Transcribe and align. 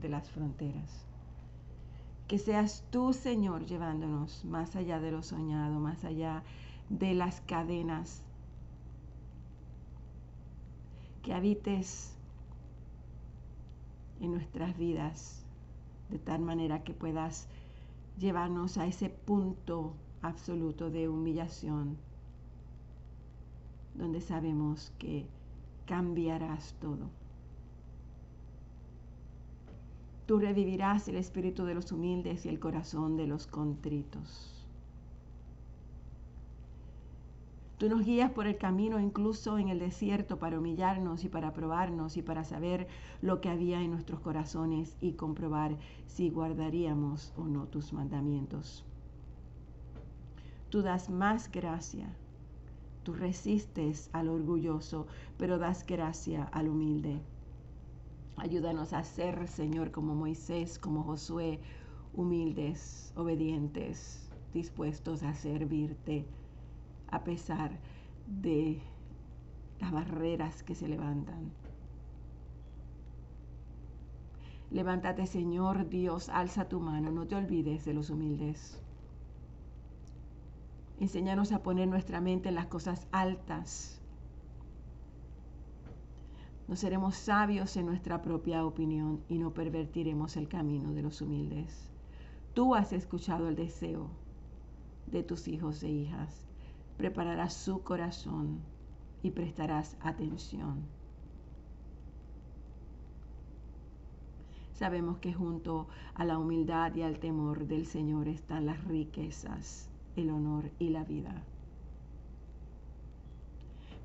de 0.00 0.08
las 0.08 0.30
fronteras. 0.30 1.04
Que 2.26 2.38
seas 2.38 2.84
tú, 2.90 3.12
Señor, 3.12 3.66
llevándonos 3.66 4.44
más 4.44 4.76
allá 4.76 5.00
de 5.00 5.10
lo 5.10 5.22
soñado, 5.22 5.80
más 5.80 6.04
allá 6.04 6.42
de 6.88 7.14
las 7.14 7.40
cadenas. 7.42 8.22
Que 11.22 11.32
habites 11.32 12.14
en 14.20 14.32
nuestras 14.32 14.76
vidas 14.76 15.44
de 16.10 16.18
tal 16.18 16.40
manera 16.40 16.82
que 16.84 16.92
puedas 16.92 17.48
llevarnos 18.18 18.78
a 18.78 18.86
ese 18.86 19.08
punto 19.08 19.94
absoluto 20.22 20.90
de 20.90 21.08
humillación, 21.08 21.96
donde 23.94 24.20
sabemos 24.20 24.92
que 24.98 25.26
cambiarás 25.86 26.74
todo. 26.80 27.10
Tú 30.28 30.38
revivirás 30.38 31.08
el 31.08 31.16
espíritu 31.16 31.64
de 31.64 31.74
los 31.74 31.90
humildes 31.90 32.44
y 32.44 32.50
el 32.50 32.60
corazón 32.60 33.16
de 33.16 33.26
los 33.26 33.46
contritos. 33.46 34.54
Tú 37.78 37.88
nos 37.88 38.04
guías 38.04 38.30
por 38.32 38.46
el 38.46 38.58
camino 38.58 39.00
incluso 39.00 39.56
en 39.56 39.70
el 39.70 39.78
desierto 39.78 40.38
para 40.38 40.58
humillarnos 40.58 41.24
y 41.24 41.30
para 41.30 41.54
probarnos 41.54 42.18
y 42.18 42.22
para 42.22 42.44
saber 42.44 42.88
lo 43.22 43.40
que 43.40 43.48
había 43.48 43.80
en 43.80 43.90
nuestros 43.90 44.20
corazones 44.20 44.98
y 45.00 45.12
comprobar 45.12 45.78
si 46.06 46.28
guardaríamos 46.28 47.32
o 47.38 47.44
no 47.44 47.64
tus 47.64 47.94
mandamientos. 47.94 48.84
Tú 50.68 50.82
das 50.82 51.08
más 51.08 51.50
gracia. 51.50 52.14
Tú 53.02 53.14
resistes 53.14 54.10
al 54.12 54.28
orgulloso, 54.28 55.06
pero 55.38 55.56
das 55.56 55.86
gracia 55.86 56.44
al 56.52 56.68
humilde. 56.68 57.22
Ayúdanos 58.40 58.92
a 58.92 59.02
ser, 59.02 59.48
Señor, 59.48 59.90
como 59.90 60.14
Moisés, 60.14 60.78
como 60.78 61.02
Josué, 61.02 61.60
humildes, 62.14 63.12
obedientes, 63.16 64.30
dispuestos 64.52 65.22
a 65.22 65.34
servirte 65.34 66.24
a 67.10 67.24
pesar 67.24 67.78
de 68.26 68.80
las 69.80 69.92
barreras 69.92 70.62
que 70.62 70.74
se 70.74 70.88
levantan. 70.88 71.52
Levántate, 74.70 75.26
Señor 75.26 75.88
Dios, 75.88 76.28
alza 76.28 76.68
tu 76.68 76.80
mano, 76.80 77.10
no 77.10 77.26
te 77.26 77.34
olvides 77.34 77.84
de 77.84 77.94
los 77.94 78.10
humildes. 78.10 78.80
Enséñanos 81.00 81.52
a 81.52 81.62
poner 81.62 81.88
nuestra 81.88 82.20
mente 82.20 82.50
en 82.50 82.56
las 82.56 82.66
cosas 82.66 83.06
altas. 83.12 83.97
No 86.68 86.76
seremos 86.76 87.16
sabios 87.16 87.76
en 87.76 87.86
nuestra 87.86 88.22
propia 88.22 88.64
opinión 88.64 89.24
y 89.28 89.38
no 89.38 89.52
pervertiremos 89.52 90.36
el 90.36 90.48
camino 90.48 90.92
de 90.92 91.02
los 91.02 91.20
humildes. 91.22 91.90
Tú 92.54 92.74
has 92.74 92.92
escuchado 92.92 93.48
el 93.48 93.56
deseo 93.56 94.10
de 95.06 95.22
tus 95.22 95.48
hijos 95.48 95.82
e 95.82 95.88
hijas 95.88 96.48
prepararás 96.98 97.54
su 97.54 97.82
corazón 97.82 98.58
y 99.22 99.30
prestarás 99.30 99.96
atención. 100.00 100.84
Sabemos 104.74 105.18
que 105.18 105.32
junto 105.32 105.88
a 106.14 106.24
la 106.24 106.38
humildad 106.38 106.94
y 106.96 107.02
al 107.02 107.18
temor 107.18 107.66
del 107.66 107.86
Señor 107.86 108.28
están 108.28 108.66
las 108.66 108.84
riquezas, 108.84 109.88
el 110.16 110.30
honor 110.30 110.70
y 110.78 110.90
la 110.90 111.04
vida. 111.04 111.44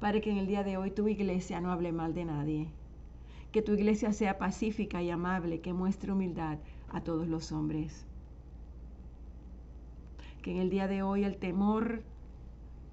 Padre, 0.03 0.19
que 0.19 0.31
en 0.31 0.37
el 0.37 0.47
día 0.47 0.65
de 0.65 0.75
hoy 0.75 0.91
tu 0.91 1.07
iglesia 1.07 1.61
no 1.61 1.71
hable 1.71 1.93
mal 1.93 2.13
de 2.13 2.25
nadie, 2.25 2.67
que 3.53 3.61
tu 3.61 3.71
iglesia 3.71 4.11
sea 4.11 4.37
pacífica 4.37 5.01
y 5.01 5.09
amable, 5.09 5.61
que 5.61 5.71
muestre 5.71 6.11
humildad 6.11 6.59
a 6.89 7.05
todos 7.05 7.25
los 7.25 7.53
hombres. 7.53 8.05
Que 10.41 10.51
en 10.51 10.57
el 10.57 10.69
día 10.69 10.89
de 10.89 11.03
hoy 11.03 11.23
el 11.23 11.37
temor 11.37 12.03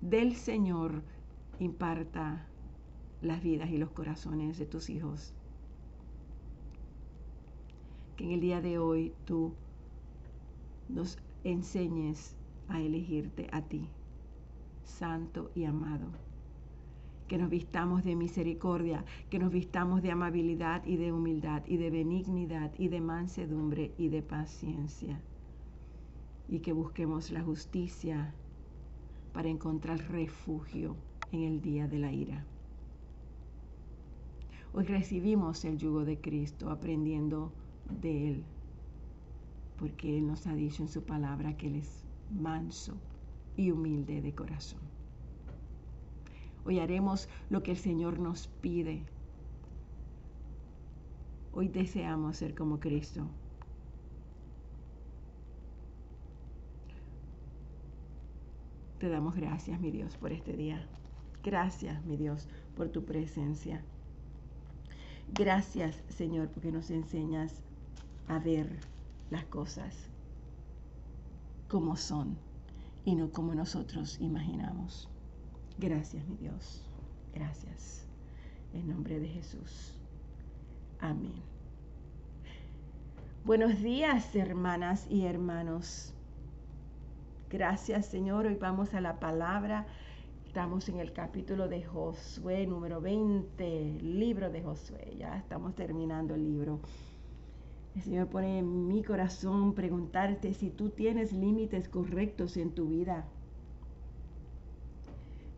del 0.01 0.37
Señor 0.37 1.03
imparta 1.59 2.47
las 3.23 3.43
vidas 3.43 3.71
y 3.71 3.79
los 3.79 3.91
corazones 3.91 4.57
de 4.57 4.67
tus 4.67 4.89
hijos. 4.89 5.35
Que 8.17 8.23
en 8.23 8.31
el 8.31 8.41
día 8.41 8.61
de 8.61 8.79
hoy 8.79 9.13
tú 9.25 9.53
nos 10.89 11.19
enseñes 11.43 12.37
a 12.69 12.81
elegirte 12.81 13.49
a 13.51 13.63
ti, 13.63 13.89
santo 14.85 15.51
y 15.57 15.65
amado. 15.65 16.30
Que 17.31 17.39
nos 17.39 17.49
vistamos 17.49 18.03
de 18.03 18.17
misericordia, 18.17 19.05
que 19.31 19.39
nos 19.39 19.53
vistamos 19.53 20.03
de 20.03 20.11
amabilidad 20.11 20.85
y 20.85 20.97
de 20.97 21.13
humildad 21.13 21.63
y 21.65 21.77
de 21.77 21.89
benignidad 21.89 22.73
y 22.77 22.89
de 22.89 23.01
mansedumbre 23.01 23.93
y 23.97 24.09
de 24.09 24.21
paciencia. 24.21 25.21
Y 26.49 26.59
que 26.59 26.73
busquemos 26.73 27.31
la 27.31 27.45
justicia 27.45 28.35
para 29.33 29.49
encontrar 29.49 30.01
refugio 30.11 30.97
en 31.31 31.45
el 31.45 31.61
día 31.61 31.87
de 31.87 32.01
la 32.01 32.13
ira. 32.13 32.45
Hoy 34.75 34.87
recibimos 34.87 35.65
el 35.65 35.79
yugo 35.79 36.05
de 36.05 36.21
Cristo 36.21 36.69
aprendiendo 36.69 37.53
de 38.03 38.31
Él, 38.31 38.45
porque 39.79 40.19
Él 40.19 40.27
nos 40.27 40.49
ha 40.49 40.55
dicho 40.57 40.83
en 40.83 40.89
su 40.89 41.05
palabra 41.05 41.57
que 41.57 41.69
Él 41.69 41.77
es 41.77 42.03
manso 42.29 42.97
y 43.57 43.71
humilde 43.71 44.21
de 44.21 44.35
corazón. 44.35 44.90
Hoy 46.65 46.79
haremos 46.79 47.29
lo 47.49 47.63
que 47.63 47.73
el 47.73 47.77
Señor 47.77 48.19
nos 48.19 48.49
pide. 48.49 49.03
Hoy 51.53 51.69
deseamos 51.69 52.37
ser 52.37 52.55
como 52.55 52.79
Cristo, 52.79 53.27
Te 59.01 59.09
damos 59.09 59.35
gracias, 59.35 59.81
mi 59.81 59.91
Dios, 59.91 60.15
por 60.19 60.31
este 60.31 60.53
día. 60.53 60.87
Gracias, 61.43 62.05
mi 62.05 62.19
Dios, 62.19 62.47
por 62.77 62.91
tu 62.91 63.07
presencia. 63.07 63.83
Gracias, 65.33 66.03
Señor, 66.11 66.51
porque 66.51 66.71
nos 66.71 66.91
enseñas 66.91 67.63
a 68.29 68.39
ver 68.39 68.79
las 69.31 69.47
cosas 69.47 70.11
como 71.67 71.97
son 71.97 72.37
y 73.07 73.15
no 73.15 73.33
como 73.33 73.55
nosotros 73.55 74.19
imaginamos. 74.21 75.09
Gracias, 75.81 76.29
mi 76.29 76.37
Dios. 76.37 76.85
Gracias. 77.35 78.07
En 78.75 78.87
nombre 78.89 79.19
de 79.19 79.29
Jesús. 79.29 79.95
Amén. 81.01 81.33
Buenos 83.47 83.81
días, 83.81 84.37
hermanas 84.37 85.07
y 85.09 85.25
hermanos. 85.25 86.13
Gracias 87.49 88.05
Señor, 88.07 88.45
hoy 88.45 88.57
vamos 88.57 88.93
a 88.93 89.01
la 89.01 89.19
palabra. 89.19 89.87
Estamos 90.47 90.87
en 90.91 91.01
el 91.01 91.15
capítulo 91.15 91.67
de 91.67 91.83
Josué 91.83 92.67
número 92.67 93.01
20, 93.01 94.01
libro 94.03 94.51
de 94.51 94.63
Josué. 94.63 95.17
Ya 95.19 95.39
estamos 95.39 95.75
terminando 95.75 96.35
el 96.35 96.45
libro. 96.45 96.81
El 97.97 98.03
Señor 98.03 98.29
pone 98.29 98.59
en 98.59 98.87
mi 98.87 99.03
corazón 99.03 99.73
preguntarte 99.75 100.53
si 100.53 100.69
tú 100.69 100.91
tienes 100.91 101.33
límites 101.33 101.89
correctos 101.89 102.59
en 102.59 102.73
tu 102.73 102.87
vida. 102.87 103.27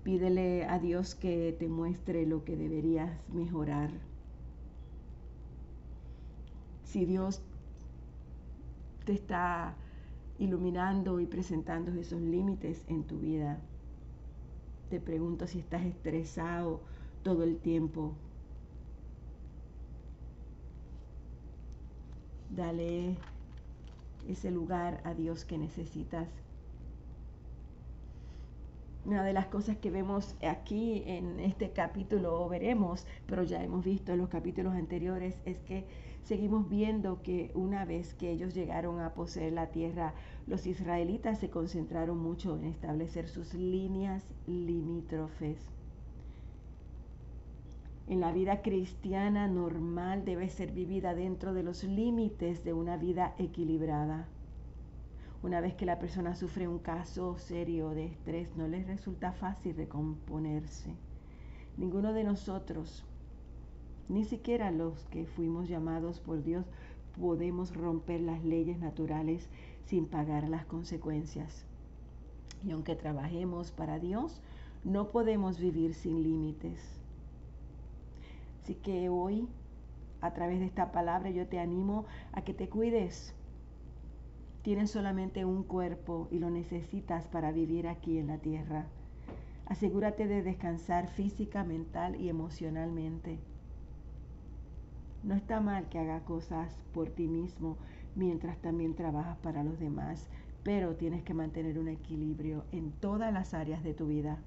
Pídele 0.05 0.65
a 0.65 0.79
Dios 0.79 1.15
que 1.15 1.55
te 1.59 1.69
muestre 1.69 2.27
lo 2.27 2.45
que 2.45 2.57
deberías 2.57 3.11
mejorar. 3.33 3.91
Si 6.85 7.05
Dios 7.05 7.41
te 9.05 9.13
está 9.13 9.75
iluminando 10.39 11.21
y 11.21 11.27
presentando 11.27 11.93
esos 11.93 12.21
límites 12.21 12.85
en 12.89 13.05
tu 13.05 13.19
vida. 13.19 13.61
Te 14.91 15.01
pregunto 15.01 15.47
si 15.47 15.61
estás 15.61 15.85
estresado 15.85 16.81
todo 17.23 17.45
el 17.45 17.59
tiempo. 17.59 18.15
Dale 22.51 23.17
ese 24.29 24.51
lugar 24.51 25.01
a 25.05 25.15
Dios 25.15 25.45
que 25.45 25.59
necesitas. 25.59 26.29
Una 29.05 29.25
de 29.25 29.33
las 29.33 29.47
cosas 29.47 29.77
que 29.79 29.91
vemos 29.91 30.37
aquí 30.49 31.03
en 31.07 31.41
este 31.41 31.73
capítulo, 31.73 32.41
o 32.41 32.49
veremos, 32.49 33.05
pero 33.27 33.43
ya 33.43 33.63
hemos 33.63 33.85
visto 33.85 34.13
en 34.13 34.19
los 34.19 34.29
capítulos 34.29 34.75
anteriores, 34.75 35.41
es 35.45 35.59
que 35.61 35.87
seguimos 36.23 36.69
viendo 36.69 37.21
que 37.21 37.51
una 37.55 37.85
vez 37.85 38.15
que 38.15 38.31
ellos 38.31 38.55
llegaron 38.55 39.01
a 39.01 39.13
poseer 39.13 39.55
la 39.55 39.73
tierra, 39.73 40.15
los 40.47 40.67
israelitas 40.69 41.41
se 41.41 41.51
concentraron 41.51 42.17
mucho 42.19 42.57
en 42.57 42.65
establecer 42.65 43.29
sus 43.29 43.55
líneas 43.55 44.23
limítrofes. 44.47 45.59
En 48.07 48.21
la 48.21 48.31
vida 48.31 48.63
cristiana 48.63 49.49
normal 49.49 50.25
debe 50.25 50.49
ser 50.49 50.71
vivida 50.71 51.15
dentro 51.15 51.55
de 51.55 51.65
los 51.65 51.83
límites 51.83 52.63
de 52.63 52.73
una 52.73 52.97
vida 52.97 53.35
equilibrada. 53.39 54.29
Una 55.43 55.61
vez 55.61 55.75
que 55.75 55.87
la 55.87 55.99
persona 55.99 56.35
sufre 56.35 56.69
un 56.69 56.79
caso 56.79 57.37
serio 57.39 57.91
de 57.91 58.07
estrés, 58.07 58.57
no 58.57 58.69
les 58.69 58.87
resulta 58.87 59.33
fácil 59.33 59.77
recomponerse. 59.77 60.95
Ninguno 61.77 62.13
de 62.13 62.25
nosotros 62.25 63.05
ni 64.09 64.25
siquiera 64.25 64.71
los 64.71 65.05
que 65.07 65.27
fuimos 65.27 65.69
llamados 65.69 66.21
por 66.21 66.43
Dios 66.43 66.67
podemos 67.19 67.75
romper 67.75 68.21
las 68.21 68.45
leyes 68.45 68.79
naturales 68.79 69.49
sin 69.87 70.07
pagar 70.07 70.49
las 70.49 70.67
consecuencias. 70.67 71.65
Y 72.65 72.73
aunque 72.73 72.95
trabajemos 72.95 73.73
para 73.73 73.99
Dios, 73.99 74.43
no 74.85 75.09
podemos 75.11 75.59
vivir 75.59 75.95
sin 75.95 76.23
límites. 76.23 77.01
Así 78.63 78.75
que 78.75 79.09
hoy, 79.09 79.49
a 80.21 80.33
través 80.33 80.61
de 80.61 80.67
esta 80.67 80.93
palabra, 80.93 81.31
yo 81.31 81.47
te 81.47 81.59
animo 81.59 82.05
a 82.33 82.43
que 82.43 82.55
te 82.55 82.69
cuides. 82.69 83.35
Tienes 84.63 84.93
solamente 84.93 85.45
un 85.45 85.65
cuerpo 85.65 86.29
y 86.31 86.39
lo 86.39 86.49
necesitas 86.49 87.27
para 87.27 87.51
vivir 87.51 87.89
aquí 87.89 88.19
en 88.19 88.29
la 88.29 88.39
tierra. 88.39 88.87
Asegúrate 89.67 90.29
de 90.29 90.43
descansar 90.43 91.09
física, 91.09 91.65
mental 91.65 92.15
y 92.21 92.29
emocionalmente. 92.29 93.41
No 95.25 95.35
está 95.35 95.61
mal 95.61 95.89
que 95.89 95.99
haga 95.99 96.21
cosas 96.21 96.81
por 96.95 97.11
ti 97.11 97.27
mismo 97.27 97.77
mientras 98.15 98.57
también 98.59 98.95
trabajas 98.95 99.37
para 99.39 99.65
los 99.65 99.81
demás, 99.81 100.29
pero 100.63 100.95
tienes 100.95 101.25
que 101.25 101.35
mantener 101.35 101.79
un 101.79 101.89
equilibrio 101.89 102.65
en 102.71 102.93
todas 102.93 103.33
las 103.33 103.55
áreas 103.55 103.83
de 103.83 103.95
tu 103.95 104.07
vida 104.07 104.39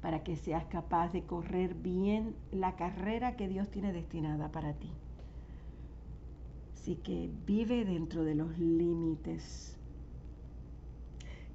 para 0.00 0.22
que 0.22 0.36
seas 0.36 0.64
capaz 0.66 1.12
de 1.12 1.24
correr 1.24 1.74
bien 1.74 2.36
la 2.52 2.76
carrera 2.76 3.36
que 3.36 3.48
Dios 3.48 3.68
tiene 3.70 3.92
destinada 3.92 4.52
para 4.52 4.72
ti. 4.74 4.90
Así 6.86 6.94
que 6.94 7.28
vive 7.44 7.84
dentro 7.84 8.22
de 8.22 8.36
los 8.36 8.56
límites 8.60 9.76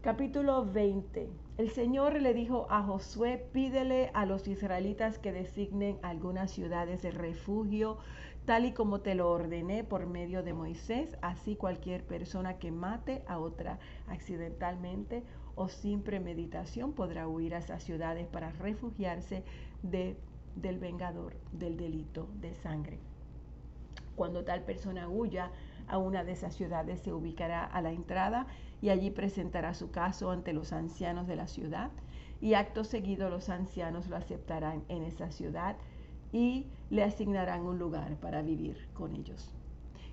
Capítulo 0.01 0.65
20. 0.65 1.29
El 1.57 1.69
Señor 1.69 2.21
le 2.21 2.33
dijo 2.33 2.67
a 2.69 2.83
Josué, 2.83 3.47
pídele 3.53 4.11
a 4.13 4.25
los 4.25 4.45
israelitas 4.49 5.19
que 5.19 5.31
designen 5.31 5.99
algunas 6.01 6.51
ciudades 6.51 7.01
de 7.01 7.11
refugio, 7.11 7.99
tal 8.43 8.65
y 8.65 8.73
como 8.73 8.99
te 8.99 9.15
lo 9.15 9.31
ordené 9.31 9.85
por 9.85 10.05
medio 10.05 10.43
de 10.43 10.51
Moisés. 10.51 11.17
Así 11.21 11.55
cualquier 11.55 12.03
persona 12.03 12.57
que 12.57 12.73
mate 12.73 13.23
a 13.25 13.39
otra 13.39 13.79
accidentalmente 14.07 15.23
o 15.55 15.69
sin 15.69 16.01
premeditación 16.01 16.91
podrá 16.91 17.29
huir 17.29 17.55
a 17.55 17.59
esas 17.59 17.83
ciudades 17.83 18.27
para 18.27 18.51
refugiarse 18.51 19.45
de, 19.81 20.17
del 20.57 20.77
vengador 20.77 21.37
del 21.53 21.77
delito 21.77 22.27
de 22.41 22.53
sangre. 22.55 22.99
Cuando 24.21 24.44
tal 24.44 24.62
persona 24.62 25.09
huya 25.09 25.50
a 25.88 25.97
una 25.97 26.23
de 26.23 26.33
esas 26.33 26.53
ciudades, 26.53 27.00
se 27.00 27.12
ubicará 27.12 27.65
a 27.65 27.81
la 27.81 27.91
entrada 27.91 28.45
y 28.79 28.89
allí 28.89 29.09
presentará 29.09 29.73
su 29.73 29.89
caso 29.89 30.29
ante 30.29 30.53
los 30.53 30.73
ancianos 30.73 31.25
de 31.25 31.35
la 31.35 31.47
ciudad 31.47 31.89
y 32.39 32.53
acto 32.53 32.83
seguido 32.83 33.31
los 33.31 33.50
ancianos 33.50 34.09
lo 34.09 34.18
aceptarán 34.18 34.83
en 34.89 35.01
esa 35.01 35.31
ciudad 35.31 35.75
y 36.31 36.68
le 36.91 37.01
asignarán 37.01 37.62
un 37.62 37.79
lugar 37.79 38.15
para 38.18 38.44
vivir 38.44 38.89
con 38.94 39.15
ellos. 39.15 39.56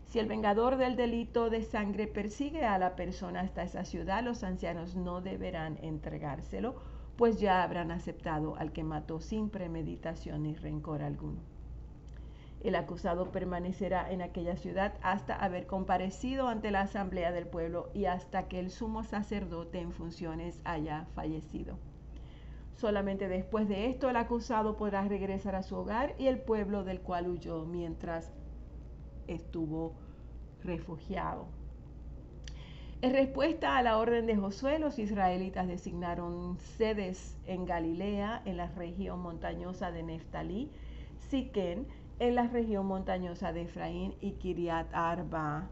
Si 0.06 0.18
el 0.18 0.26
vengador 0.26 0.78
del 0.78 0.96
delito 0.96 1.50
de 1.50 1.62
sangre 1.62 2.06
persigue 2.06 2.64
a 2.64 2.78
la 2.78 2.96
persona 2.96 3.40
hasta 3.40 3.62
esa 3.62 3.84
ciudad, 3.84 4.24
los 4.24 4.42
ancianos 4.42 4.96
no 4.96 5.20
deberán 5.20 5.76
entregárselo, 5.82 6.76
pues 7.18 7.40
ya 7.40 7.62
habrán 7.62 7.90
aceptado 7.90 8.56
al 8.56 8.72
que 8.72 8.84
mató 8.84 9.20
sin 9.20 9.50
premeditación 9.50 10.44
ni 10.44 10.54
rencor 10.54 11.02
alguno. 11.02 11.57
El 12.62 12.74
acusado 12.74 13.30
permanecerá 13.30 14.10
en 14.10 14.20
aquella 14.20 14.56
ciudad 14.56 14.94
hasta 15.02 15.36
haber 15.36 15.66
comparecido 15.66 16.48
ante 16.48 16.70
la 16.70 16.80
asamblea 16.80 17.30
del 17.30 17.46
pueblo 17.46 17.90
y 17.94 18.06
hasta 18.06 18.48
que 18.48 18.58
el 18.58 18.70
sumo 18.70 19.04
sacerdote 19.04 19.80
en 19.80 19.92
funciones 19.92 20.60
haya 20.64 21.06
fallecido. 21.14 21.78
Solamente 22.74 23.28
después 23.28 23.68
de 23.68 23.86
esto 23.86 24.10
el 24.10 24.16
acusado 24.16 24.76
podrá 24.76 25.02
regresar 25.02 25.54
a 25.54 25.62
su 25.62 25.76
hogar 25.76 26.14
y 26.18 26.26
el 26.26 26.38
pueblo 26.40 26.84
del 26.84 27.00
cual 27.00 27.28
huyó 27.28 27.64
mientras 27.64 28.32
estuvo 29.26 29.94
refugiado. 30.62 31.46
En 33.00 33.12
respuesta 33.12 33.76
a 33.76 33.82
la 33.82 33.98
orden 33.98 34.26
de 34.26 34.36
Josué, 34.36 34.80
los 34.80 34.98
israelitas 34.98 35.68
designaron 35.68 36.58
sedes 36.58 37.36
en 37.46 37.64
Galilea, 37.64 38.42
en 38.44 38.56
la 38.56 38.66
región 38.66 39.20
montañosa 39.20 39.92
de 39.92 40.02
Neftalí, 40.02 40.72
Siquén, 41.28 41.86
en 42.18 42.34
la 42.34 42.46
región 42.46 42.86
montañosa 42.86 43.52
de 43.52 43.62
Efraín 43.62 44.14
y 44.20 44.32
Kiriat 44.32 44.88
Arba. 44.92 45.68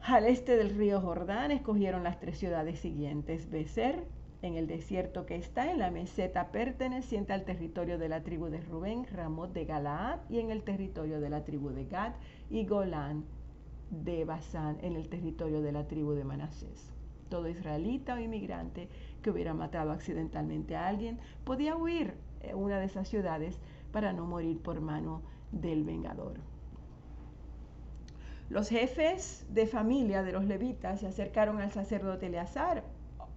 Al 0.00 0.24
este 0.24 0.56
del 0.56 0.74
río 0.74 1.00
Jordán 1.00 1.50
escogieron 1.50 2.02
las 2.02 2.18
tres 2.18 2.38
ciudades 2.38 2.78
siguientes: 2.78 3.50
Becer, 3.50 4.04
en 4.40 4.54
el 4.54 4.66
desierto 4.66 5.26
que 5.26 5.36
está 5.36 5.70
en 5.70 5.78
la 5.78 5.90
meseta 5.90 6.50
perteneciente 6.50 7.32
al 7.32 7.44
territorio 7.44 7.98
de 7.98 8.08
la 8.08 8.22
tribu 8.22 8.46
de 8.46 8.60
Rubén, 8.60 9.04
Ramot 9.12 9.52
de 9.52 9.64
Galaad, 9.64 10.20
y 10.30 10.38
en 10.38 10.50
el 10.50 10.62
territorio 10.62 11.20
de 11.20 11.28
la 11.28 11.44
tribu 11.44 11.70
de 11.70 11.84
Gad, 11.84 12.12
y 12.48 12.64
Golán 12.64 13.24
de 13.90 14.24
Basán, 14.24 14.78
en 14.82 14.96
el 14.96 15.08
territorio 15.08 15.60
de 15.60 15.72
la 15.72 15.88
tribu 15.88 16.12
de 16.12 16.24
Manasés. 16.24 16.90
Todo 17.28 17.48
israelita 17.48 18.14
o 18.14 18.18
inmigrante 18.18 18.88
que 19.22 19.30
hubiera 19.30 19.54
matado 19.54 19.92
accidentalmente 19.92 20.76
a 20.76 20.86
alguien, 20.86 21.18
podía 21.44 21.76
huir 21.76 22.14
a 22.50 22.56
una 22.56 22.78
de 22.78 22.86
esas 22.86 23.08
ciudades 23.08 23.58
para 23.92 24.12
no 24.12 24.26
morir 24.26 24.60
por 24.60 24.80
mano 24.80 25.22
del 25.52 25.84
vengador. 25.84 26.34
Los 28.50 28.70
jefes 28.70 29.46
de 29.50 29.66
familia 29.66 30.22
de 30.22 30.32
los 30.32 30.44
levitas 30.44 31.00
se 31.00 31.06
acercaron 31.06 31.60
al 31.60 31.72
sacerdote 31.72 32.26
Eleazar, 32.26 32.82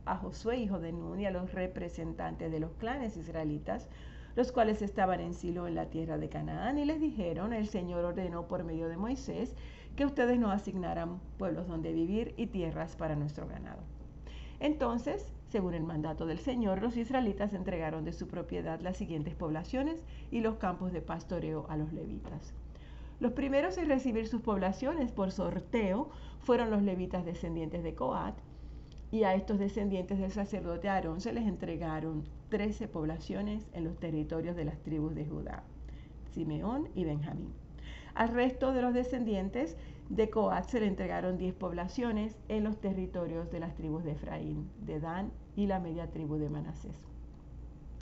a 0.06 0.16
Josué, 0.16 0.58
hijo 0.58 0.80
de 0.80 0.94
Nun, 0.94 1.20
y 1.20 1.26
a 1.26 1.32
los 1.32 1.54
representantes 1.54 2.52
de 2.52 2.60
los 2.60 2.72
clanes 2.74 3.18
israelitas, 3.18 3.90
los 4.36 4.52
cuales 4.52 4.82
estaban 4.82 5.20
en 5.20 5.34
Silo 5.34 5.68
en 5.68 5.76
la 5.76 5.90
tierra 5.90 6.18
de 6.18 6.30
Canaán, 6.30 6.78
y 6.78 6.86
les 6.86 7.02
dijeron, 7.02 7.52
el 7.54 7.68
Señor 7.68 8.06
ordenó 8.06 8.48
por 8.48 8.64
medio 8.64 8.88
de 8.88 8.98
Moisés 8.98 9.54
que 9.96 10.06
ustedes 10.06 10.40
nos 10.40 10.54
asignaran 10.54 11.20
pueblos 11.38 11.68
donde 11.68 11.92
vivir 11.92 12.34
y 12.38 12.48
tierras 12.48 12.96
para 12.96 13.16
nuestro 13.16 13.48
ganado. 13.48 13.84
Entonces 14.62 15.34
según 15.52 15.74
el 15.74 15.84
mandato 15.84 16.26
del 16.26 16.40
Señor, 16.40 16.82
los 16.82 16.96
israelitas 16.96 17.54
entregaron 17.54 18.06
de 18.06 18.14
su 18.14 18.28
propiedad 18.28 18.80
las 18.80 18.96
siguientes 18.96 19.36
poblaciones 19.36 20.02
y 20.32 20.40
los 20.40 20.56
campos 20.56 20.94
de 20.94 21.02
pastoreo 21.02 21.66
a 21.68 21.76
los 21.76 21.92
levitas. 21.92 22.54
Los 23.20 23.34
primeros 23.34 23.78
en 23.78 23.90
recibir 23.90 24.28
sus 24.28 24.42
poblaciones 24.42 25.12
por 25.12 25.32
sorteo 25.32 26.10
fueron 26.40 26.72
los 26.72 26.82
levitas 26.82 27.26
descendientes 27.26 27.84
de 27.84 27.94
Coat, 27.96 28.36
y 29.12 29.24
a 29.24 29.36
estos 29.36 29.60
descendientes 29.60 30.20
del 30.20 30.32
sacerdote 30.32 30.88
Aarón 30.88 31.20
se 31.20 31.34
les 31.34 31.46
entregaron 31.46 32.24
13 32.48 32.88
poblaciones 32.88 33.68
en 33.74 33.84
los 33.84 34.00
territorios 34.00 34.56
de 34.56 34.64
las 34.64 34.80
tribus 34.80 35.14
de 35.16 35.26
Judá, 35.26 35.64
Simeón 36.34 36.88
y 36.96 37.04
Benjamín. 37.04 37.54
Al 38.14 38.30
resto 38.30 38.72
de 38.72 38.82
los 38.82 38.94
descendientes 38.94 39.76
de 40.08 40.30
Coat 40.30 40.70
se 40.70 40.80
le 40.80 40.88
entregaron 40.88 41.38
10 41.38 41.54
poblaciones 41.56 42.38
en 42.48 42.64
los 42.64 42.80
territorios 42.80 43.52
de 43.52 43.60
las 43.60 43.76
tribus 43.76 44.06
de 44.06 44.14
Efraín, 44.14 44.70
de 44.80 45.02
Dan 45.02 45.32
y 45.56 45.68
la 45.68 45.80
media 45.80 46.12
tribu 46.12 46.38
de 46.38 46.50
Manasés. 46.50 46.98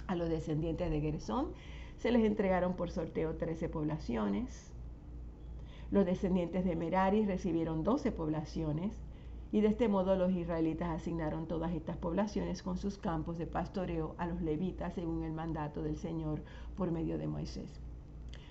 A 0.07 0.15
los 0.15 0.29
descendientes 0.29 0.89
de 0.89 1.01
Gersón 1.01 1.47
se 1.97 2.11
les 2.11 2.23
entregaron 2.23 2.75
por 2.75 2.91
sorteo 2.91 3.35
13 3.35 3.69
poblaciones. 3.69 4.71
Los 5.91 6.05
descendientes 6.05 6.65
de 6.65 6.75
Merari 6.75 7.25
recibieron 7.25 7.83
12 7.83 8.11
poblaciones 8.11 8.93
y 9.51 9.61
de 9.61 9.67
este 9.67 9.87
modo 9.87 10.15
los 10.15 10.31
israelitas 10.31 10.89
asignaron 10.89 11.47
todas 11.47 11.73
estas 11.73 11.97
poblaciones 11.97 12.61
con 12.61 12.77
sus 12.77 12.97
campos 12.97 13.37
de 13.37 13.47
pastoreo 13.47 14.15
a 14.17 14.27
los 14.27 14.41
levitas 14.41 14.93
según 14.93 15.23
el 15.23 15.33
mandato 15.33 15.81
del 15.81 15.97
Señor 15.97 16.41
por 16.77 16.91
medio 16.91 17.17
de 17.17 17.27
Moisés. 17.27 17.79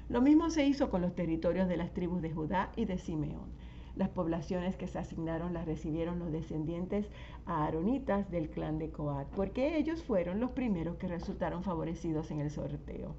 Lo 0.08 0.20
mismo 0.20 0.50
se 0.50 0.66
hizo 0.66 0.90
con 0.90 1.02
los 1.02 1.14
territorios 1.14 1.68
de 1.68 1.76
las 1.76 1.92
tribus 1.92 2.22
de 2.22 2.32
Judá 2.32 2.72
y 2.76 2.86
de 2.86 2.98
Simeón. 2.98 3.50
Las 3.98 4.10
poblaciones 4.10 4.76
que 4.76 4.86
se 4.86 5.00
asignaron 5.00 5.52
las 5.52 5.66
recibieron 5.66 6.20
los 6.20 6.30
descendientes 6.30 7.10
aaronitas 7.46 8.30
del 8.30 8.48
clan 8.48 8.78
de 8.78 8.90
Coat, 8.90 9.26
porque 9.34 9.76
ellos 9.76 10.04
fueron 10.04 10.38
los 10.38 10.52
primeros 10.52 10.98
que 10.98 11.08
resultaron 11.08 11.64
favorecidos 11.64 12.30
en 12.30 12.38
el 12.38 12.48
sorteo. 12.52 13.16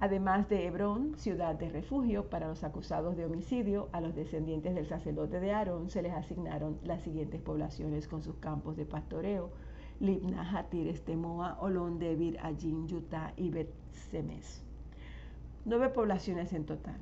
Además 0.00 0.48
de 0.48 0.66
Hebrón, 0.66 1.14
ciudad 1.16 1.54
de 1.54 1.68
refugio 1.68 2.28
para 2.28 2.48
los 2.48 2.64
acusados 2.64 3.16
de 3.16 3.24
homicidio, 3.24 3.88
a 3.92 4.00
los 4.00 4.16
descendientes 4.16 4.74
del 4.74 4.88
sacerdote 4.88 5.38
de 5.38 5.52
Aarón 5.52 5.90
se 5.90 6.02
les 6.02 6.14
asignaron 6.14 6.80
las 6.82 7.02
siguientes 7.02 7.40
poblaciones 7.40 8.08
con 8.08 8.20
sus 8.24 8.34
campos 8.38 8.76
de 8.76 8.84
pastoreo, 8.84 9.50
Libna, 10.00 10.58
Hatir, 10.58 10.88
Estemoa, 10.88 11.56
Olón, 11.60 12.00
Debir, 12.00 12.36
Allín, 12.42 12.88
Yutá 12.88 13.32
y 13.36 13.50
Bet 13.50 13.72
Semes. 14.10 14.64
Nueve 15.64 15.88
poblaciones 15.90 16.52
en 16.52 16.66
total. 16.66 16.98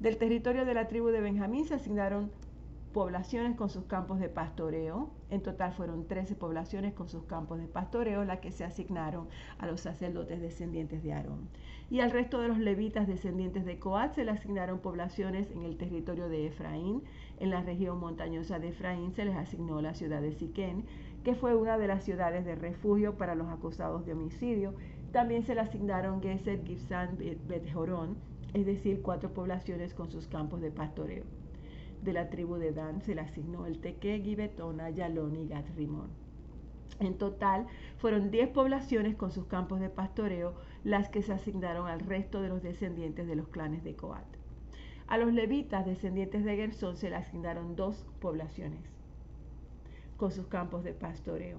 Del 0.00 0.16
territorio 0.16 0.64
de 0.64 0.72
la 0.72 0.88
tribu 0.88 1.08
de 1.08 1.20
Benjamín 1.20 1.66
se 1.66 1.74
asignaron 1.74 2.30
poblaciones 2.94 3.54
con 3.54 3.68
sus 3.68 3.84
campos 3.84 4.18
de 4.18 4.30
pastoreo. 4.30 5.10
En 5.28 5.42
total 5.42 5.74
fueron 5.74 6.08
13 6.08 6.36
poblaciones 6.36 6.94
con 6.94 7.06
sus 7.06 7.24
campos 7.24 7.58
de 7.58 7.68
pastoreo 7.68 8.24
las 8.24 8.40
que 8.40 8.50
se 8.50 8.64
asignaron 8.64 9.28
a 9.58 9.66
los 9.66 9.82
sacerdotes 9.82 10.40
descendientes 10.40 11.02
de 11.02 11.12
Aarón. 11.12 11.50
Y 11.90 12.00
al 12.00 12.12
resto 12.12 12.40
de 12.40 12.48
los 12.48 12.58
levitas 12.58 13.06
descendientes 13.06 13.66
de 13.66 13.78
Coat 13.78 14.14
se 14.14 14.24
le 14.24 14.30
asignaron 14.30 14.78
poblaciones 14.78 15.50
en 15.50 15.64
el 15.64 15.76
territorio 15.76 16.30
de 16.30 16.46
Efraín. 16.46 17.02
En 17.38 17.50
la 17.50 17.60
región 17.60 18.00
montañosa 18.00 18.58
de 18.58 18.68
Efraín 18.68 19.12
se 19.12 19.26
les 19.26 19.36
asignó 19.36 19.82
la 19.82 19.92
ciudad 19.92 20.22
de 20.22 20.32
Siquén 20.32 20.86
que 21.24 21.34
fue 21.34 21.54
una 21.54 21.76
de 21.76 21.88
las 21.88 22.04
ciudades 22.04 22.46
de 22.46 22.54
refugio 22.54 23.18
para 23.18 23.34
los 23.34 23.48
acusados 23.48 24.06
de 24.06 24.14
homicidio. 24.14 24.72
También 25.12 25.42
se 25.42 25.54
le 25.54 25.60
asignaron 25.60 26.22
Geser, 26.22 26.64
Gibsan, 26.64 27.18
Bet 27.18 27.66
es 28.54 28.66
decir, 28.66 29.02
cuatro 29.02 29.32
poblaciones 29.32 29.94
con 29.94 30.10
sus 30.10 30.26
campos 30.26 30.60
de 30.60 30.70
pastoreo. 30.70 31.24
De 32.02 32.12
la 32.12 32.30
tribu 32.30 32.56
de 32.56 32.72
Dan 32.72 33.02
se 33.02 33.14
le 33.14 33.20
asignó 33.20 33.66
el 33.66 33.78
Teque, 33.78 34.20
Gibetona, 34.20 34.90
Yalón 34.90 35.36
y 35.36 35.48
Gat 35.48 35.66
En 36.98 37.18
total, 37.18 37.66
fueron 37.98 38.30
diez 38.30 38.48
poblaciones 38.48 39.16
con 39.16 39.30
sus 39.30 39.46
campos 39.46 39.80
de 39.80 39.90
pastoreo 39.90 40.54
las 40.82 41.08
que 41.10 41.22
se 41.22 41.32
asignaron 41.32 41.88
al 41.88 42.00
resto 42.00 42.40
de 42.40 42.48
los 42.48 42.62
descendientes 42.62 43.26
de 43.26 43.36
los 43.36 43.48
clanes 43.48 43.84
de 43.84 43.94
Coat. 43.94 44.24
A 45.06 45.18
los 45.18 45.32
levitas 45.32 45.84
descendientes 45.84 46.44
de 46.44 46.56
Gersón 46.56 46.96
se 46.96 47.10
le 47.10 47.16
asignaron 47.16 47.76
dos 47.76 48.06
poblaciones 48.20 48.80
con 50.16 50.30
sus 50.30 50.46
campos 50.46 50.84
de 50.84 50.92
pastoreo. 50.92 51.58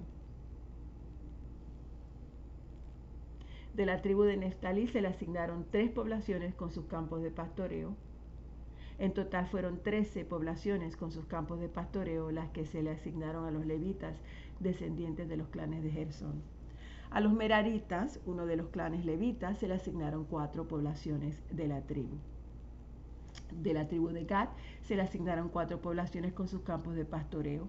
De 3.74 3.86
la 3.86 4.02
tribu 4.02 4.24
de 4.24 4.36
Neftalí 4.36 4.86
se 4.86 5.00
le 5.00 5.08
asignaron 5.08 5.64
tres 5.70 5.90
poblaciones 5.90 6.54
con 6.54 6.70
sus 6.70 6.84
campos 6.86 7.22
de 7.22 7.30
pastoreo. 7.30 7.96
En 8.98 9.14
total 9.14 9.46
fueron 9.46 9.82
13 9.82 10.26
poblaciones 10.26 10.96
con 10.96 11.10
sus 11.10 11.24
campos 11.24 11.58
de 11.58 11.68
pastoreo 11.68 12.30
las 12.30 12.50
que 12.50 12.66
se 12.66 12.82
le 12.82 12.90
asignaron 12.90 13.46
a 13.46 13.50
los 13.50 13.64
levitas 13.64 14.20
descendientes 14.60 15.28
de 15.28 15.38
los 15.38 15.48
clanes 15.48 15.82
de 15.82 15.90
Gersón. 15.90 16.42
A 17.10 17.20
los 17.20 17.32
meraritas, 17.32 18.20
uno 18.26 18.46
de 18.46 18.56
los 18.56 18.68
clanes 18.68 19.04
levitas, 19.04 19.58
se 19.58 19.68
le 19.68 19.74
asignaron 19.74 20.24
cuatro 20.24 20.68
poblaciones 20.68 21.42
de 21.50 21.66
la 21.66 21.80
tribu. 21.80 22.16
De 23.50 23.72
la 23.72 23.88
tribu 23.88 24.08
de 24.08 24.24
Gad 24.24 24.48
se 24.82 24.96
le 24.96 25.02
asignaron 25.02 25.48
cuatro 25.48 25.80
poblaciones 25.80 26.32
con 26.34 26.46
sus 26.46 26.60
campos 26.60 26.94
de 26.94 27.04
pastoreo. 27.04 27.68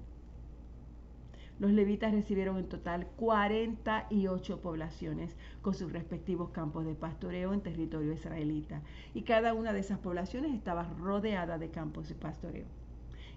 Los 1.59 1.71
levitas 1.71 2.11
recibieron 2.11 2.57
en 2.57 2.67
total 2.67 3.07
48 3.15 4.61
poblaciones 4.61 5.35
con 5.61 5.73
sus 5.73 5.91
respectivos 5.91 6.49
campos 6.49 6.85
de 6.85 6.95
pastoreo 6.95 7.53
en 7.53 7.61
territorio 7.61 8.13
israelita, 8.13 8.81
y 9.13 9.21
cada 9.21 9.53
una 9.53 9.71
de 9.71 9.79
esas 9.79 9.99
poblaciones 9.99 10.53
estaba 10.53 10.83
rodeada 10.99 11.57
de 11.57 11.69
campos 11.69 12.09
de 12.09 12.15
pastoreo. 12.15 12.65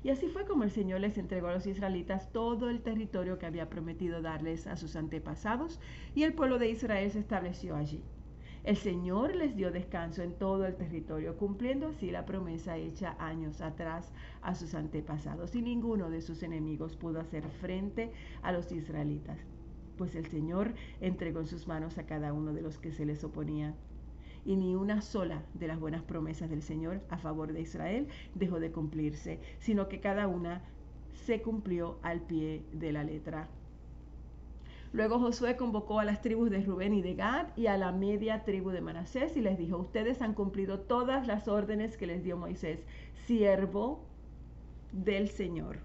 Y 0.02 0.10
así 0.10 0.28
fue 0.28 0.46
como 0.46 0.64
el 0.64 0.70
Señor 0.70 1.00
les 1.00 1.18
entregó 1.18 1.48
a 1.48 1.54
los 1.54 1.66
israelitas 1.66 2.32
todo 2.32 2.70
el 2.70 2.80
territorio 2.80 3.38
que 3.38 3.46
había 3.46 3.68
prometido 3.68 4.22
darles 4.22 4.66
a 4.66 4.76
sus 4.76 4.96
antepasados, 4.96 5.80
y 6.14 6.22
el 6.22 6.32
pueblo 6.32 6.58
de 6.58 6.70
Israel 6.70 7.10
se 7.10 7.18
estableció 7.18 7.76
allí. 7.76 8.02
El 8.66 8.76
Señor 8.76 9.36
les 9.36 9.54
dio 9.54 9.70
descanso 9.70 10.24
en 10.24 10.32
todo 10.32 10.66
el 10.66 10.74
territorio, 10.74 11.36
cumpliendo 11.36 11.86
así 11.86 12.10
la 12.10 12.26
promesa 12.26 12.76
hecha 12.76 13.14
años 13.20 13.60
atrás 13.60 14.12
a 14.42 14.56
sus 14.56 14.74
antepasados, 14.74 15.54
y 15.54 15.62
ninguno 15.62 16.10
de 16.10 16.20
sus 16.20 16.42
enemigos 16.42 16.96
pudo 16.96 17.20
hacer 17.20 17.48
frente 17.60 18.10
a 18.42 18.50
los 18.50 18.72
israelitas, 18.72 19.38
pues 19.96 20.16
el 20.16 20.26
Señor 20.26 20.74
entregó 21.00 21.38
en 21.38 21.46
sus 21.46 21.68
manos 21.68 21.96
a 21.96 22.06
cada 22.06 22.32
uno 22.32 22.52
de 22.52 22.62
los 22.62 22.76
que 22.76 22.90
se 22.90 23.06
les 23.06 23.22
oponían. 23.22 23.76
Y 24.44 24.56
ni 24.56 24.74
una 24.74 25.00
sola 25.00 25.44
de 25.54 25.68
las 25.68 25.78
buenas 25.78 26.02
promesas 26.02 26.50
del 26.50 26.62
Señor 26.62 27.02
a 27.08 27.18
favor 27.18 27.52
de 27.52 27.60
Israel 27.60 28.08
dejó 28.34 28.58
de 28.58 28.72
cumplirse, 28.72 29.38
sino 29.60 29.88
que 29.88 30.00
cada 30.00 30.26
una 30.26 30.64
se 31.12 31.40
cumplió 31.40 32.00
al 32.02 32.20
pie 32.20 32.64
de 32.72 32.90
la 32.90 33.04
letra. 33.04 33.48
Luego 34.96 35.18
Josué 35.18 35.56
convocó 35.56 36.00
a 36.00 36.06
las 36.06 36.22
tribus 36.22 36.48
de 36.48 36.62
Rubén 36.62 36.94
y 36.94 37.02
de 37.02 37.14
Gad 37.14 37.48
y 37.54 37.66
a 37.66 37.76
la 37.76 37.92
media 37.92 38.44
tribu 38.44 38.70
de 38.70 38.80
Manasés 38.80 39.36
y 39.36 39.42
les 39.42 39.58
dijo, 39.58 39.76
ustedes 39.76 40.22
han 40.22 40.32
cumplido 40.32 40.80
todas 40.80 41.26
las 41.26 41.48
órdenes 41.48 41.98
que 41.98 42.06
les 42.06 42.24
dio 42.24 42.38
Moisés, 42.38 42.80
siervo 43.26 44.06
del 44.92 45.28
Señor. 45.28 45.80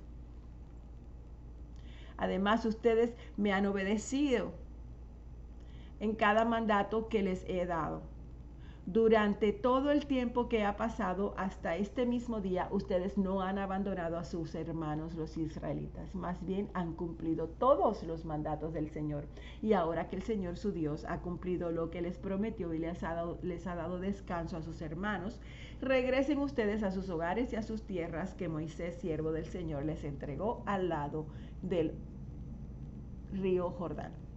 Además, 2.16 2.64
ustedes 2.64 3.14
me 3.36 3.52
han 3.52 3.66
obedecido 3.66 4.54
en 6.00 6.16
cada 6.16 6.46
mandato 6.46 7.10
que 7.10 7.22
les 7.22 7.44
he 7.50 7.66
dado 7.66 8.04
durante 8.88 9.54
todo 9.54 9.92
el 9.92 10.08
tiempo 10.08 10.50
que 10.50 10.64
ha 10.66 10.76
pasado 10.76 11.36
hasta 11.38 11.78
este 11.78 12.08
mismo 12.08 12.42
día, 12.42 12.68
ustedes 12.72 13.16
no 13.16 13.42
han 13.42 13.60
abandonado 13.60 14.18
a 14.18 14.24
sus 14.24 14.56
hermanos 14.56 15.14
los 15.14 15.38
israelitas, 15.38 16.16
más 16.16 16.44
bien 16.44 16.68
han 16.74 16.94
cumplido 16.94 17.48
todos 17.48 18.02
los 18.04 18.26
mandatos 18.26 18.74
del 18.74 18.90
Señor. 18.90 19.26
Y 19.62 19.74
ahora 19.74 20.10
que 20.10 20.16
el 20.16 20.24
Señor 20.24 20.58
su 20.58 20.72
Dios 20.72 21.06
ha 21.08 21.20
cumplido 21.20 21.72
lo 21.72 21.92
que 21.92 22.02
les 22.02 22.18
prometió 22.18 22.74
y 22.74 22.80
les 22.80 23.04
ha 23.04 23.14
dado, 23.14 23.38
les 23.44 23.68
ha 23.68 23.76
dado 23.76 24.00
descanso 24.00 24.58
a 24.58 24.64
sus 24.64 24.82
hermanos, 24.82 25.40
regresen 25.80 26.40
ustedes 26.40 26.82
a 26.82 26.92
sus 26.92 27.08
hogares 27.10 27.54
y 27.54 27.58
a 27.58 27.62
sus 27.62 27.84
tierras 27.84 28.34
que 28.34 28.50
Moisés, 28.50 28.96
siervo 28.96 29.32
del 29.32 29.46
Señor, 29.46 29.86
les 29.86 30.04
entregó 30.04 30.64
al 30.66 30.90
lado 30.90 31.28
del 31.62 31.94
río 33.32 33.70
Jordán. 33.70 34.31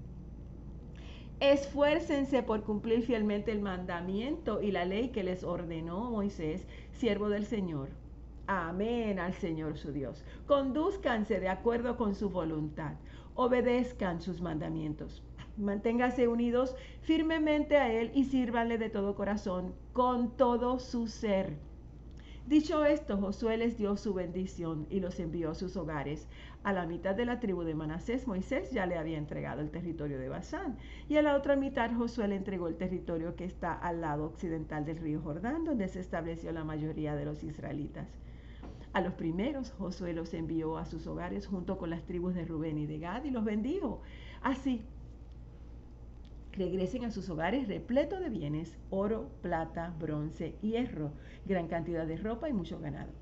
Esfuércense 1.52 2.42
por 2.42 2.62
cumplir 2.62 3.02
fielmente 3.02 3.52
el 3.52 3.60
mandamiento 3.60 4.62
y 4.62 4.70
la 4.70 4.86
ley 4.86 5.10
que 5.10 5.22
les 5.22 5.44
ordenó 5.44 6.10
Moisés, 6.10 6.66
siervo 6.92 7.28
del 7.28 7.44
Señor. 7.44 7.90
Amén 8.46 9.18
al 9.18 9.34
Señor 9.34 9.76
su 9.76 9.92
Dios. 9.92 10.24
Conduzcanse 10.46 11.40
de 11.40 11.50
acuerdo 11.50 11.98
con 11.98 12.14
su 12.14 12.30
voluntad. 12.30 12.94
Obedezcan 13.34 14.22
sus 14.22 14.40
mandamientos. 14.40 15.22
Manténganse 15.58 16.28
unidos 16.28 16.76
firmemente 17.02 17.76
a 17.76 17.92
Él 17.92 18.10
y 18.14 18.24
sírvanle 18.24 18.78
de 18.78 18.88
todo 18.88 19.14
corazón, 19.14 19.74
con 19.92 20.38
todo 20.38 20.78
su 20.78 21.08
ser 21.08 21.58
Dicho 22.46 22.84
esto, 22.84 23.16
Josué 23.16 23.56
les 23.56 23.78
dio 23.78 23.96
su 23.96 24.12
bendición 24.12 24.86
y 24.90 25.00
los 25.00 25.18
envió 25.18 25.52
a 25.52 25.54
sus 25.54 25.78
hogares. 25.78 26.28
A 26.62 26.74
la 26.74 26.84
mitad 26.84 27.14
de 27.14 27.24
la 27.24 27.40
tribu 27.40 27.62
de 27.62 27.74
Manasés, 27.74 28.26
Moisés 28.26 28.70
ya 28.70 28.84
le 28.84 28.98
había 28.98 29.16
entregado 29.16 29.62
el 29.62 29.70
territorio 29.70 30.18
de 30.18 30.28
Basán, 30.28 30.76
y 31.08 31.16
a 31.16 31.22
la 31.22 31.36
otra 31.36 31.56
mitad 31.56 31.90
Josué 31.96 32.28
le 32.28 32.36
entregó 32.36 32.68
el 32.68 32.76
territorio 32.76 33.34
que 33.34 33.46
está 33.46 33.72
al 33.72 34.02
lado 34.02 34.26
occidental 34.26 34.84
del 34.84 34.98
río 34.98 35.22
Jordán, 35.22 35.64
donde 35.64 35.88
se 35.88 36.00
estableció 36.00 36.52
la 36.52 36.64
mayoría 36.64 37.16
de 37.16 37.24
los 37.24 37.42
israelitas. 37.42 38.08
A 38.92 39.00
los 39.00 39.14
primeros 39.14 39.72
Josué 39.72 40.12
los 40.12 40.34
envió 40.34 40.76
a 40.76 40.84
sus 40.84 41.06
hogares 41.06 41.46
junto 41.46 41.78
con 41.78 41.88
las 41.88 42.04
tribus 42.04 42.34
de 42.34 42.44
Rubén 42.44 42.76
y 42.76 42.84
de 42.84 42.98
Gad 42.98 43.24
y 43.24 43.30
los 43.30 43.44
bendijo. 43.44 44.02
Así 44.42 44.84
regresen 46.56 47.04
a 47.04 47.10
sus 47.10 47.28
hogares 47.30 47.68
repletos 47.68 48.20
de 48.20 48.30
bienes, 48.30 48.76
oro, 48.90 49.30
plata, 49.42 49.94
bronce, 49.98 50.54
hierro, 50.62 51.12
gran 51.44 51.68
cantidad 51.68 52.06
de 52.06 52.16
ropa 52.16 52.48
y 52.48 52.52
mucho 52.52 52.78
ganado. 52.78 53.12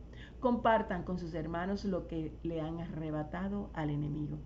Compartan 0.40 1.04
con 1.04 1.18
sus 1.18 1.34
hermanos 1.34 1.84
lo 1.84 2.06
que 2.08 2.32
le 2.42 2.60
han 2.60 2.80
arrebatado 2.80 3.70
al 3.74 3.90
enemigo. 3.90 4.38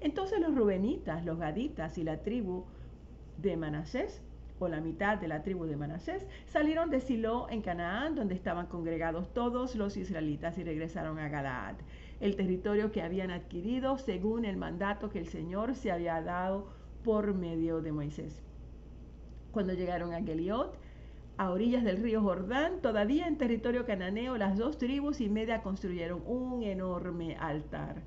Entonces 0.00 0.40
los 0.40 0.54
rubenitas, 0.54 1.24
los 1.24 1.38
gaditas 1.38 1.98
y 1.98 2.04
la 2.04 2.22
tribu 2.22 2.64
de 3.36 3.56
Manasés, 3.56 4.22
o 4.60 4.68
la 4.68 4.80
mitad 4.80 5.18
de 5.18 5.28
la 5.28 5.42
tribu 5.42 5.66
de 5.66 5.76
Manasés, 5.76 6.26
salieron 6.46 6.90
de 6.90 7.00
Silo 7.00 7.48
en 7.48 7.62
Canaán, 7.62 8.16
donde 8.16 8.34
estaban 8.34 8.66
congregados 8.66 9.32
todos 9.32 9.76
los 9.76 9.96
israelitas 9.96 10.58
y 10.58 10.64
regresaron 10.64 11.18
a 11.20 11.28
Galaad, 11.28 11.76
el 12.20 12.34
territorio 12.34 12.90
que 12.90 13.02
habían 13.02 13.30
adquirido 13.30 13.98
según 13.98 14.44
el 14.44 14.56
mandato 14.56 15.10
que 15.10 15.20
el 15.20 15.28
Señor 15.28 15.76
se 15.76 15.92
había 15.92 16.20
dado 16.22 16.77
por 17.04 17.34
medio 17.34 17.80
de 17.80 17.92
Moisés. 17.92 18.42
Cuando 19.52 19.72
llegaron 19.72 20.12
a 20.12 20.22
Geliot, 20.22 20.78
a 21.38 21.50
orillas 21.50 21.84
del 21.84 22.02
río 22.02 22.20
Jordán, 22.20 22.80
todavía 22.82 23.28
en 23.28 23.38
territorio 23.38 23.86
cananeo, 23.86 24.36
las 24.36 24.58
dos 24.58 24.76
tribus 24.76 25.20
y 25.20 25.28
media 25.28 25.62
construyeron 25.62 26.22
un 26.26 26.64
enorme 26.64 27.36
altar. 27.36 28.02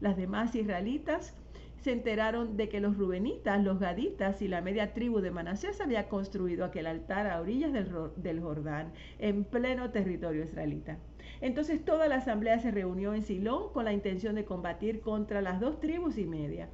Las 0.00 0.16
demás 0.16 0.54
israelitas 0.54 1.34
se 1.82 1.92
enteraron 1.92 2.56
de 2.56 2.68
que 2.68 2.80
los 2.80 2.96
rubenitas, 2.96 3.62
los 3.62 3.78
gaditas 3.78 4.42
y 4.42 4.48
la 4.48 4.60
media 4.60 4.92
tribu 4.92 5.20
de 5.20 5.30
Manasés 5.30 5.80
había 5.80 6.08
construido 6.08 6.64
aquel 6.64 6.86
altar 6.86 7.26
a 7.26 7.40
orillas 7.40 7.72
del, 7.72 7.88
del, 8.16 8.40
Jordán, 8.40 8.92
en 9.18 9.44
pleno 9.44 9.90
territorio 9.90 10.44
israelita. 10.44 10.98
Entonces 11.40 11.84
toda 11.84 12.08
la 12.08 12.16
asamblea 12.16 12.58
se 12.60 12.70
reunió 12.70 13.14
en 13.14 13.22
Silón 13.22 13.72
con 13.72 13.84
la 13.84 13.92
intención 13.92 14.34
de 14.34 14.44
combatir 14.44 15.00
contra 15.00 15.40
las 15.40 15.60
dos 15.60 15.80
tribus 15.80 16.18
y 16.18 16.26
media. 16.26 16.68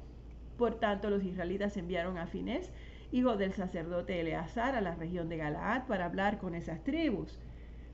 Por 0.57 0.79
tanto, 0.79 1.09
los 1.09 1.23
israelitas 1.23 1.77
enviaron 1.77 2.17
a 2.17 2.27
Finés, 2.27 2.71
hijo 3.11 3.37
del 3.37 3.53
sacerdote 3.53 4.19
Eleazar, 4.19 4.75
a 4.75 4.81
la 4.81 4.95
región 4.95 5.29
de 5.29 5.37
Galaad 5.37 5.85
para 5.85 6.05
hablar 6.05 6.39
con 6.39 6.55
esas 6.55 6.83
tribus. 6.83 7.39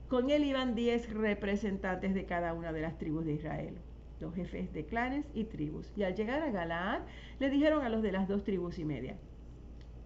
Con 0.08 0.30
él 0.30 0.44
iban 0.44 0.74
diez 0.74 1.12
representantes 1.12 2.14
de 2.14 2.24
cada 2.24 2.54
una 2.54 2.72
de 2.72 2.82
las 2.82 2.98
tribus 2.98 3.24
de 3.24 3.34
Israel, 3.34 3.76
los 4.20 4.34
jefes 4.34 4.72
de 4.72 4.86
clanes 4.86 5.26
y 5.34 5.44
tribus. 5.44 5.92
Y 5.96 6.04
al 6.04 6.14
llegar 6.14 6.42
a 6.42 6.50
Galaad, 6.50 7.02
le 7.38 7.50
dijeron 7.50 7.84
a 7.84 7.88
los 7.88 8.02
de 8.02 8.12
las 8.12 8.28
dos 8.28 8.44
tribus 8.44 8.78
y 8.78 8.84
media, 8.84 9.16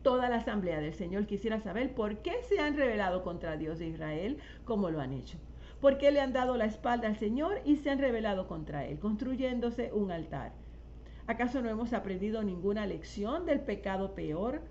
toda 0.02 0.28
la 0.28 0.36
asamblea 0.36 0.80
del 0.80 0.94
Señor 0.94 1.26
quisiera 1.26 1.60
saber 1.60 1.94
por 1.94 2.18
qué 2.18 2.42
se 2.42 2.60
han 2.60 2.76
rebelado 2.76 3.22
contra 3.22 3.56
Dios 3.56 3.78
de 3.78 3.88
Israel 3.88 4.38
como 4.64 4.90
lo 4.90 5.00
han 5.00 5.12
hecho. 5.12 5.38
¿Por 5.80 5.98
qué 5.98 6.10
le 6.10 6.20
han 6.20 6.32
dado 6.32 6.56
la 6.56 6.64
espalda 6.64 7.06
al 7.06 7.16
Señor 7.16 7.60
y 7.64 7.76
se 7.76 7.90
han 7.90 8.00
rebelado 8.00 8.48
contra 8.48 8.84
Él, 8.84 8.98
construyéndose 8.98 9.92
un 9.92 10.10
altar? 10.10 10.52
¿Acaso 11.28 11.60
no 11.60 11.68
hemos 11.68 11.92
aprendido 11.92 12.42
ninguna 12.42 12.86
lección 12.86 13.44
del 13.44 13.60
pecado 13.60 14.14
peor 14.14 14.62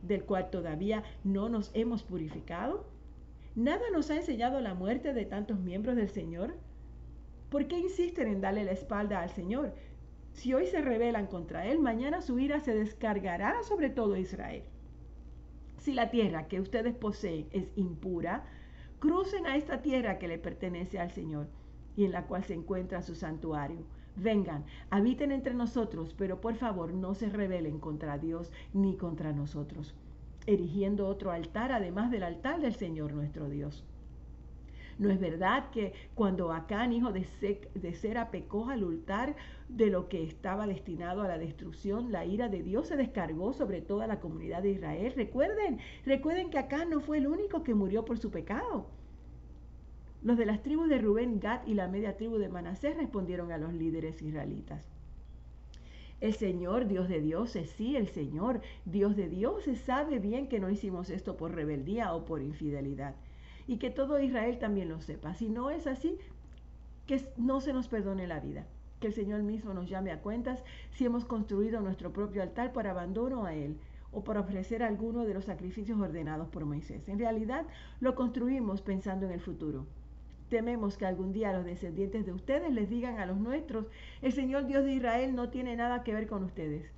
del 0.00 0.24
cual 0.24 0.48
todavía 0.48 1.04
no 1.22 1.50
nos 1.50 1.70
hemos 1.74 2.02
purificado? 2.02 2.86
¿Nada 3.54 3.82
nos 3.92 4.10
ha 4.10 4.16
enseñado 4.16 4.62
la 4.62 4.72
muerte 4.72 5.12
de 5.12 5.26
tantos 5.26 5.60
miembros 5.60 5.94
del 5.96 6.08
Señor? 6.08 6.56
¿Por 7.50 7.68
qué 7.68 7.78
insisten 7.78 8.28
en 8.28 8.40
darle 8.40 8.64
la 8.64 8.72
espalda 8.72 9.20
al 9.20 9.28
Señor? 9.28 9.74
Si 10.32 10.54
hoy 10.54 10.66
se 10.66 10.80
rebelan 10.80 11.26
contra 11.26 11.66
él, 11.66 11.78
mañana 11.78 12.22
su 12.22 12.38
ira 12.38 12.60
se 12.60 12.74
descargará 12.74 13.62
sobre 13.62 13.90
todo 13.90 14.16
Israel. 14.16 14.62
Si 15.76 15.92
la 15.92 16.08
tierra 16.08 16.48
que 16.48 16.58
ustedes 16.58 16.94
poseen 16.94 17.48
es 17.52 17.68
impura, 17.76 18.46
crucen 18.98 19.46
a 19.46 19.56
esta 19.56 19.82
tierra 19.82 20.18
que 20.18 20.26
le 20.26 20.38
pertenece 20.38 20.98
al 20.98 21.10
Señor 21.10 21.48
y 21.96 22.06
en 22.06 22.12
la 22.12 22.26
cual 22.26 22.44
se 22.44 22.54
encuentra 22.54 23.02
su 23.02 23.14
santuario. 23.14 23.84
Vengan, 24.16 24.64
habiten 24.88 25.30
entre 25.30 25.52
nosotros, 25.52 26.14
pero 26.16 26.40
por 26.40 26.54
favor 26.54 26.94
no 26.94 27.14
se 27.14 27.28
rebelen 27.28 27.78
contra 27.78 28.16
Dios 28.16 28.50
ni 28.72 28.96
contra 28.96 29.32
nosotros, 29.32 29.94
erigiendo 30.46 31.06
otro 31.06 31.32
altar 31.32 31.70
además 31.70 32.10
del 32.10 32.22
altar 32.22 32.60
del 32.60 32.74
Señor 32.74 33.12
nuestro 33.12 33.50
Dios. 33.50 33.84
¿No 34.98 35.10
es 35.10 35.20
verdad 35.20 35.68
que 35.70 35.92
cuando 36.14 36.50
Acán, 36.50 36.94
hijo 36.94 37.12
de, 37.12 37.26
de 37.74 37.92
Sera, 37.92 38.30
pecó 38.30 38.70
al 38.70 38.82
altar 38.82 39.36
de 39.68 39.90
lo 39.90 40.08
que 40.08 40.24
estaba 40.24 40.66
destinado 40.66 41.20
a 41.20 41.28
la 41.28 41.36
destrucción, 41.36 42.10
la 42.10 42.24
ira 42.24 42.48
de 42.48 42.62
Dios 42.62 42.88
se 42.88 42.96
descargó 42.96 43.52
sobre 43.52 43.82
toda 43.82 44.06
la 44.06 44.20
comunidad 44.20 44.62
de 44.62 44.70
Israel? 44.70 45.12
Recuerden, 45.14 45.78
recuerden 46.06 46.48
que 46.48 46.58
Acán 46.58 46.88
no 46.88 47.00
fue 47.00 47.18
el 47.18 47.26
único 47.26 47.62
que 47.62 47.74
murió 47.74 48.06
por 48.06 48.16
su 48.16 48.30
pecado. 48.30 48.86
Los 50.26 50.36
de 50.36 50.44
las 50.44 50.60
tribus 50.60 50.88
de 50.88 50.98
Rubén, 50.98 51.38
Gad 51.38 51.64
y 51.68 51.74
la 51.74 51.86
media 51.86 52.16
tribu 52.16 52.38
de 52.38 52.48
Manasés 52.48 52.96
respondieron 52.96 53.52
a 53.52 53.58
los 53.58 53.72
líderes 53.72 54.20
israelitas. 54.22 54.82
El 56.20 56.34
Señor, 56.34 56.88
Dios 56.88 57.08
de 57.08 57.20
dioses, 57.20 57.70
sí, 57.70 57.94
el 57.94 58.08
Señor, 58.08 58.60
Dios 58.86 59.14
de 59.14 59.28
dioses, 59.28 59.78
sabe 59.78 60.18
bien 60.18 60.48
que 60.48 60.58
no 60.58 60.68
hicimos 60.68 61.10
esto 61.10 61.36
por 61.36 61.54
rebeldía 61.54 62.12
o 62.12 62.24
por 62.24 62.42
infidelidad 62.42 63.14
y 63.68 63.76
que 63.76 63.90
todo 63.90 64.18
Israel 64.18 64.58
también 64.58 64.88
lo 64.88 65.00
sepa. 65.00 65.32
Si 65.34 65.48
no 65.48 65.70
es 65.70 65.86
así, 65.86 66.18
que 67.06 67.24
no 67.36 67.60
se 67.60 67.72
nos 67.72 67.86
perdone 67.86 68.26
la 68.26 68.40
vida. 68.40 68.66
Que 68.98 69.06
el 69.06 69.14
Señor 69.14 69.44
mismo 69.44 69.74
nos 69.74 69.88
llame 69.88 70.10
a 70.10 70.22
cuentas 70.22 70.64
si 70.90 71.04
hemos 71.04 71.24
construido 71.24 71.80
nuestro 71.82 72.12
propio 72.12 72.42
altar 72.42 72.72
por 72.72 72.88
abandono 72.88 73.44
a 73.44 73.54
Él 73.54 73.78
o 74.10 74.24
por 74.24 74.38
ofrecer 74.38 74.82
alguno 74.82 75.24
de 75.24 75.34
los 75.34 75.44
sacrificios 75.44 76.00
ordenados 76.00 76.48
por 76.48 76.64
Moisés. 76.64 77.08
En 77.08 77.20
realidad 77.20 77.64
lo 78.00 78.16
construimos 78.16 78.82
pensando 78.82 79.24
en 79.24 79.30
el 79.30 79.40
futuro. 79.40 79.86
Tememos 80.48 80.96
que 80.96 81.06
algún 81.06 81.32
día 81.32 81.52
los 81.52 81.64
descendientes 81.64 82.24
de 82.24 82.32
ustedes 82.32 82.72
les 82.72 82.88
digan 82.88 83.18
a 83.18 83.26
los 83.26 83.36
nuestros, 83.36 83.86
el 84.22 84.32
Señor 84.32 84.66
Dios 84.66 84.84
de 84.84 84.92
Israel 84.92 85.34
no 85.34 85.48
tiene 85.48 85.76
nada 85.76 86.04
que 86.04 86.14
ver 86.14 86.28
con 86.28 86.44
ustedes. 86.44 86.90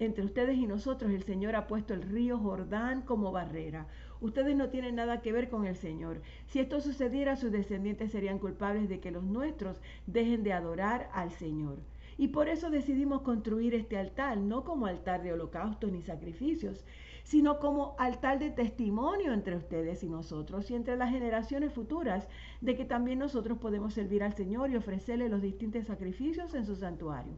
Entre 0.00 0.24
ustedes 0.24 0.56
y 0.56 0.66
nosotros 0.66 1.12
el 1.12 1.22
Señor 1.22 1.54
ha 1.54 1.68
puesto 1.68 1.94
el 1.94 2.02
río 2.02 2.38
Jordán 2.38 3.02
como 3.02 3.30
barrera. 3.30 3.86
Ustedes 4.20 4.56
no 4.56 4.68
tienen 4.68 4.96
nada 4.96 5.22
que 5.22 5.32
ver 5.32 5.48
con 5.48 5.66
el 5.66 5.76
Señor. 5.76 6.20
Si 6.48 6.58
esto 6.58 6.80
sucediera, 6.80 7.36
sus 7.36 7.52
descendientes 7.52 8.10
serían 8.10 8.40
culpables 8.40 8.88
de 8.88 8.98
que 8.98 9.12
los 9.12 9.22
nuestros 9.22 9.80
dejen 10.06 10.42
de 10.42 10.52
adorar 10.52 11.08
al 11.12 11.30
Señor. 11.30 11.78
Y 12.18 12.28
por 12.28 12.48
eso 12.48 12.70
decidimos 12.70 13.22
construir 13.22 13.74
este 13.74 13.96
altar, 13.96 14.36
no 14.38 14.64
como 14.64 14.86
altar 14.86 15.22
de 15.22 15.32
holocaustos 15.32 15.92
ni 15.92 16.02
sacrificios, 16.02 16.84
sino 17.24 17.58
como 17.58 17.96
altar 17.98 18.38
de 18.38 18.50
testimonio 18.50 19.32
entre 19.32 19.56
ustedes 19.56 20.04
y 20.04 20.08
nosotros 20.08 20.70
y 20.70 20.74
entre 20.74 20.96
las 20.96 21.10
generaciones 21.10 21.72
futuras 21.72 22.28
de 22.60 22.76
que 22.76 22.84
también 22.84 23.18
nosotros 23.18 23.58
podemos 23.58 23.94
servir 23.94 24.22
al 24.22 24.34
Señor 24.34 24.70
y 24.70 24.76
ofrecerle 24.76 25.28
los 25.28 25.42
distintos 25.42 25.86
sacrificios 25.86 26.54
en 26.54 26.66
su 26.66 26.76
santuario. 26.76 27.34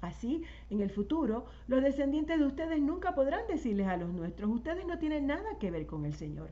Así, 0.00 0.42
en 0.70 0.80
el 0.80 0.90
futuro, 0.90 1.46
los 1.66 1.82
descendientes 1.82 2.38
de 2.38 2.46
ustedes 2.46 2.80
nunca 2.80 3.14
podrán 3.14 3.46
decirles 3.48 3.88
a 3.88 3.96
los 3.96 4.12
nuestros, 4.12 4.50
ustedes 4.50 4.86
no 4.86 4.98
tienen 4.98 5.26
nada 5.26 5.58
que 5.58 5.70
ver 5.70 5.86
con 5.86 6.04
el 6.04 6.14
Señor. 6.14 6.50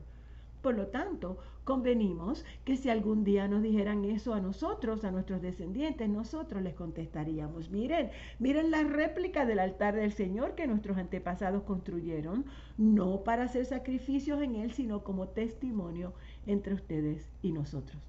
Por 0.65 0.75
lo 0.75 0.87
tanto, 0.87 1.37
convenimos 1.63 2.43
que 2.63 2.75
si 2.75 2.89
algún 2.89 3.23
día 3.23 3.47
nos 3.47 3.61
dijeran 3.61 4.03
eso 4.03 4.33
a 4.33 4.41
nosotros, 4.41 5.05
a 5.05 5.11
nuestros 5.11 5.39
descendientes, 5.43 6.09
nosotros 6.09 6.63
les 6.63 6.73
contestaríamos, 6.73 7.69
miren, 7.69 8.09
miren 8.39 8.71
la 8.71 8.81
réplica 8.81 9.45
del 9.45 9.59
altar 9.59 9.93
del 9.93 10.11
Señor 10.11 10.55
que 10.55 10.65
nuestros 10.65 10.97
antepasados 10.97 11.61
construyeron, 11.61 12.45
no 12.79 13.23
para 13.23 13.43
hacer 13.43 13.67
sacrificios 13.67 14.41
en 14.41 14.55
él, 14.55 14.71
sino 14.71 15.03
como 15.03 15.27
testimonio 15.27 16.13
entre 16.47 16.73
ustedes 16.73 17.29
y 17.43 17.51
nosotros. 17.51 18.01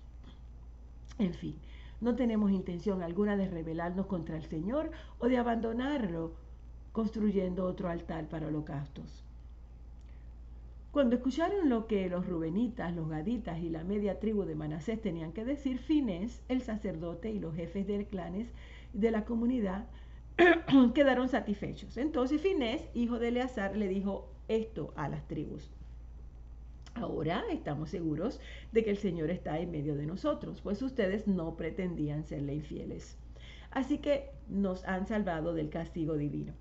En 1.19 1.35
fin, 1.35 1.57
no 2.01 2.16
tenemos 2.16 2.51
intención 2.53 3.03
alguna 3.03 3.37
de 3.37 3.49
rebelarnos 3.49 4.07
contra 4.07 4.38
el 4.38 4.45
Señor 4.45 4.92
o 5.19 5.29
de 5.29 5.37
abandonarlo 5.37 6.33
construyendo 6.92 7.66
otro 7.66 7.90
altar 7.90 8.31
para 8.31 8.47
holocaustos. 8.47 9.26
Cuando 10.97 11.17
escucharon 11.17 11.69
lo 11.69 11.87
que 11.87 12.09
los 12.09 12.27
rubenitas, 12.27 12.97
los 12.97 13.11
gaditas 13.11 13.59
y 13.59 13.69
la 13.69 13.85
media 13.85 14.19
tribu 14.19 14.45
de 14.45 14.55
Manasés 14.55 14.99
tenían 14.99 15.35
que 15.35 15.45
decir, 15.45 15.79
Finés, 15.79 16.43
el 16.49 16.63
sacerdote 16.63 17.31
y 17.31 17.39
los 17.39 17.55
jefes 17.55 17.87
de 17.87 18.07
clanes 18.07 18.49
de 18.95 19.11
la 19.11 19.27
comunidad 19.27 19.89
quedaron 20.95 21.29
satisfechos. 21.29 21.99
Entonces 21.99 22.41
Finés, 22.41 22.89
hijo 22.95 23.19
de 23.19 23.29
Eleazar, 23.29 23.77
le 23.77 23.89
dijo 23.89 24.31
esto 24.49 24.95
a 24.97 25.11
las 25.11 25.29
tribus. 25.29 25.71
Ahora 26.95 27.45
estamos 27.51 27.91
seguros 27.91 28.41
de 28.73 28.83
que 28.83 28.89
el 28.89 28.97
Señor 28.97 29.29
está 29.29 29.59
en 29.59 29.73
medio 29.73 29.97
de 29.97 30.07
nosotros, 30.07 30.63
pues 30.63 30.81
ustedes 30.81 31.29
no 31.29 31.59
pretendían 31.59 32.25
serle 32.25 32.55
infieles. 32.55 33.19
Así 33.71 33.99
que 33.99 34.31
nos 34.49 34.83
han 34.87 35.07
salvado 35.07 35.53
del 35.53 35.69
castigo 35.69 36.17
divino. 36.17 36.55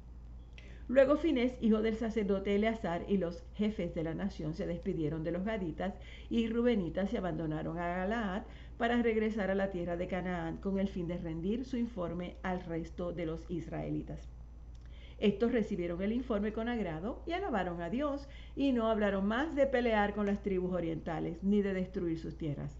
Luego 0.88 1.18
Finés, 1.18 1.58
hijo 1.62 1.82
del 1.82 1.96
sacerdote 1.96 2.54
Eleazar, 2.56 3.06
y 3.08 3.18
los 3.18 3.44
jefes 3.56 3.96
de 3.96 4.04
la 4.04 4.14
nación 4.14 4.54
se 4.54 4.68
despidieron 4.68 5.24
de 5.24 5.32
los 5.32 5.44
gaditas 5.44 5.96
y 6.30 6.48
rubenitas 6.48 7.10
se 7.10 7.18
abandonaron 7.18 7.80
a 7.80 7.88
Galaad 7.88 8.44
para 8.78 9.02
regresar 9.02 9.50
a 9.50 9.56
la 9.56 9.72
tierra 9.72 9.98
de 9.98 10.08
Canaán 10.08 10.58
con 10.58 10.78
el 10.78 10.88
fin 10.88 11.08
de 11.08 11.18
rendir 11.18 11.66
su 11.66 11.78
informe 11.78 12.36
al 12.44 12.64
resto 12.64 13.14
de 13.14 13.26
los 13.26 13.50
israelitas. 13.50 14.30
Estos 15.18 15.54
recibieron 15.54 16.04
el 16.04 16.12
informe 16.12 16.54
con 16.54 16.70
agrado 16.70 17.24
y 17.26 17.32
alabaron 17.32 17.82
a 17.82 17.90
Dios 17.90 18.28
y 18.56 18.72
no 18.72 18.88
hablaron 18.88 19.26
más 19.26 19.56
de 19.56 19.66
pelear 19.66 20.14
con 20.14 20.28
las 20.28 20.44
tribus 20.44 20.72
orientales 20.72 21.42
ni 21.42 21.64
de 21.64 21.74
destruir 21.74 22.20
sus 22.20 22.38
tierras. 22.38 22.78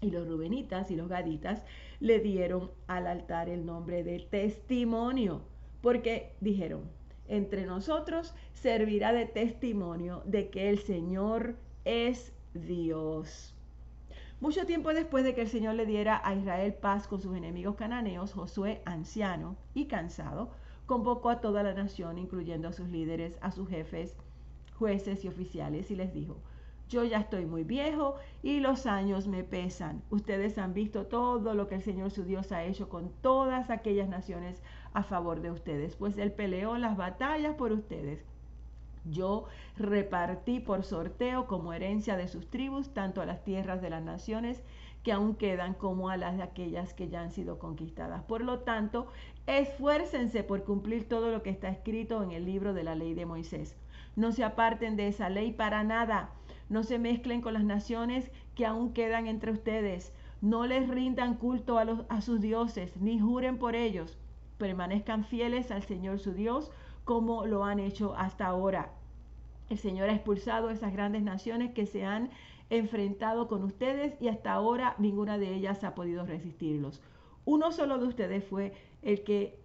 Y 0.00 0.10
los 0.10 0.26
rubenitas 0.26 0.90
y 0.90 0.96
los 0.96 1.08
gaditas 1.08 1.62
le 2.00 2.18
dieron 2.18 2.72
al 2.88 3.06
altar 3.06 3.48
el 3.48 3.64
nombre 3.64 4.02
de 4.02 4.18
testimonio, 4.18 5.42
porque 5.80 6.32
dijeron, 6.40 6.82
entre 7.28 7.66
nosotros 7.66 8.34
servirá 8.52 9.12
de 9.12 9.26
testimonio 9.26 10.22
de 10.24 10.50
que 10.50 10.70
el 10.70 10.78
Señor 10.78 11.56
es 11.84 12.32
Dios. 12.54 13.54
Mucho 14.40 14.66
tiempo 14.66 14.92
después 14.92 15.24
de 15.24 15.34
que 15.34 15.42
el 15.42 15.48
Señor 15.48 15.74
le 15.74 15.86
diera 15.86 16.20
a 16.22 16.34
Israel 16.34 16.74
paz 16.74 17.06
con 17.06 17.20
sus 17.20 17.36
enemigos 17.36 17.76
cananeos, 17.76 18.32
Josué, 18.32 18.82
anciano 18.84 19.56
y 19.74 19.86
cansado, 19.86 20.50
convocó 20.86 21.30
a 21.30 21.40
toda 21.40 21.62
la 21.62 21.72
nación, 21.72 22.18
incluyendo 22.18 22.68
a 22.68 22.72
sus 22.72 22.88
líderes, 22.88 23.38
a 23.40 23.52
sus 23.52 23.68
jefes, 23.68 24.16
jueces 24.78 25.24
y 25.24 25.28
oficiales, 25.28 25.90
y 25.90 25.96
les 25.96 26.12
dijo, 26.12 26.36
yo 26.88 27.04
ya 27.04 27.18
estoy 27.18 27.46
muy 27.46 27.64
viejo 27.64 28.16
y 28.42 28.60
los 28.60 28.86
años 28.86 29.26
me 29.26 29.42
pesan. 29.42 30.02
Ustedes 30.10 30.58
han 30.58 30.74
visto 30.74 31.06
todo 31.06 31.54
lo 31.54 31.66
que 31.66 31.76
el 31.76 31.82
Señor 31.82 32.10
su 32.10 32.24
Dios 32.24 32.52
ha 32.52 32.64
hecho 32.64 32.88
con 32.88 33.10
todas 33.22 33.70
aquellas 33.70 34.08
naciones 34.08 34.62
a 34.94 35.02
favor 35.02 35.40
de 35.40 35.50
ustedes, 35.50 35.96
pues 35.96 36.16
Él 36.16 36.32
peleó 36.32 36.78
las 36.78 36.96
batallas 36.96 37.54
por 37.56 37.72
ustedes. 37.72 38.24
Yo 39.04 39.44
repartí 39.76 40.60
por 40.60 40.82
sorteo 40.82 41.46
como 41.46 41.74
herencia 41.74 42.16
de 42.16 42.28
sus 42.28 42.48
tribus 42.48 42.94
tanto 42.94 43.20
a 43.20 43.26
las 43.26 43.44
tierras 43.44 43.82
de 43.82 43.90
las 43.90 44.02
naciones 44.02 44.62
que 45.02 45.12
aún 45.12 45.34
quedan 45.34 45.74
como 45.74 46.08
a 46.08 46.16
las 46.16 46.38
de 46.38 46.42
aquellas 46.42 46.94
que 46.94 47.10
ya 47.10 47.20
han 47.20 47.30
sido 47.30 47.58
conquistadas. 47.58 48.22
Por 48.22 48.42
lo 48.42 48.60
tanto, 48.60 49.08
esfuércense 49.46 50.42
por 50.42 50.64
cumplir 50.64 51.06
todo 51.06 51.30
lo 51.30 51.42
que 51.42 51.50
está 51.50 51.68
escrito 51.68 52.22
en 52.22 52.32
el 52.32 52.46
libro 52.46 52.72
de 52.72 52.84
la 52.84 52.94
ley 52.94 53.12
de 53.12 53.26
Moisés. 53.26 53.76
No 54.16 54.32
se 54.32 54.44
aparten 54.44 54.96
de 54.96 55.08
esa 55.08 55.28
ley 55.28 55.52
para 55.52 55.84
nada. 55.84 56.30
No 56.70 56.84
se 56.84 56.98
mezclen 56.98 57.42
con 57.42 57.52
las 57.52 57.64
naciones 57.64 58.30
que 58.54 58.64
aún 58.64 58.94
quedan 58.94 59.26
entre 59.26 59.52
ustedes. 59.52 60.14
No 60.40 60.66
les 60.66 60.88
rindan 60.88 61.34
culto 61.34 61.78
a, 61.78 61.82
a 62.08 62.20
sus 62.22 62.40
dioses, 62.40 62.96
ni 62.96 63.18
juren 63.18 63.58
por 63.58 63.74
ellos. 63.74 64.16
Permanezcan 64.64 65.26
fieles 65.26 65.70
al 65.70 65.82
Señor 65.82 66.20
su 66.20 66.32
Dios 66.32 66.70
como 67.04 67.44
lo 67.44 67.64
han 67.64 67.78
hecho 67.78 68.14
hasta 68.16 68.46
ahora. 68.46 68.92
El 69.68 69.76
Señor 69.76 70.08
ha 70.08 70.14
expulsado 70.14 70.70
esas 70.70 70.90
grandes 70.90 71.22
naciones 71.22 71.74
que 71.74 71.84
se 71.84 72.06
han 72.06 72.30
enfrentado 72.70 73.46
con 73.46 73.62
ustedes 73.62 74.14
y 74.22 74.28
hasta 74.28 74.54
ahora 74.54 74.94
ninguna 74.96 75.36
de 75.36 75.52
ellas 75.52 75.84
ha 75.84 75.94
podido 75.94 76.24
resistirlos. 76.24 77.02
Uno 77.44 77.72
solo 77.72 77.98
de 77.98 78.06
ustedes 78.06 78.42
fue 78.42 78.72
el 79.02 79.22
que, 79.22 79.58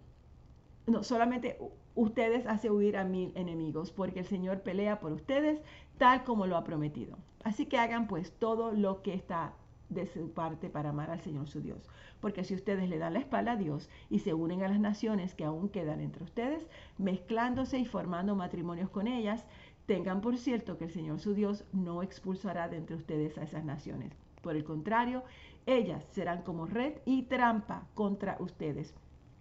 no, 0.85 1.05
solamente 1.05 1.57
ustedes 1.95 2.45
hace 2.45 2.69
huir 2.69 2.97
a 2.97 3.05
mil 3.05 3.31
enemigos, 3.35 3.91
porque 3.91 4.19
el 4.19 4.25
Señor 4.25 4.63
pelea 4.63 4.99
por 4.99 5.13
ustedes 5.13 5.61
tal 5.97 6.25
como 6.25 6.45
lo 6.45 6.57
ha 6.57 6.65
prometido. 6.65 7.17
Así 7.45 7.67
que 7.67 7.77
hagan 7.77 8.09
pues 8.09 8.33
todo 8.33 8.73
lo 8.73 9.01
que 9.01 9.13
está 9.13 9.53
de 9.89 10.05
su 10.05 10.31
parte 10.31 10.69
para 10.69 10.89
amar 10.89 11.09
al 11.09 11.19
Señor 11.19 11.47
su 11.47 11.61
Dios. 11.61 11.89
Porque 12.21 12.43
si 12.43 12.55
ustedes 12.55 12.89
le 12.89 12.97
dan 12.97 13.13
la 13.13 13.19
espalda 13.19 13.53
a 13.53 13.57
Dios 13.57 13.89
y 14.09 14.19
se 14.19 14.33
unen 14.33 14.63
a 14.63 14.67
las 14.67 14.79
naciones 14.79 15.35
que 15.35 15.45
aún 15.45 15.69
quedan 15.69 15.99
entre 15.99 16.23
ustedes, 16.23 16.67
mezclándose 16.97 17.79
y 17.79 17.85
formando 17.85 18.35
matrimonios 18.35 18.89
con 18.89 19.07
ellas, 19.07 19.47
Tengan 19.89 20.21
por 20.21 20.37
cierto 20.37 20.77
que 20.77 20.83
el 20.83 20.91
Señor 20.91 21.19
su 21.19 21.33
Dios 21.33 21.65
no 21.73 22.03
expulsará 22.03 22.69
de 22.69 22.77
entre 22.77 22.95
ustedes 22.95 23.39
a 23.39 23.41
esas 23.41 23.65
naciones. 23.65 24.13
Por 24.43 24.55
el 24.55 24.63
contrario, 24.63 25.23
Ellas 25.65 26.05
serán 26.11 26.43
como 26.43 26.67
red 26.67 26.99
y 27.05 27.23
trampa 27.23 27.87
contra 27.95 28.37
ustedes, 28.39 28.93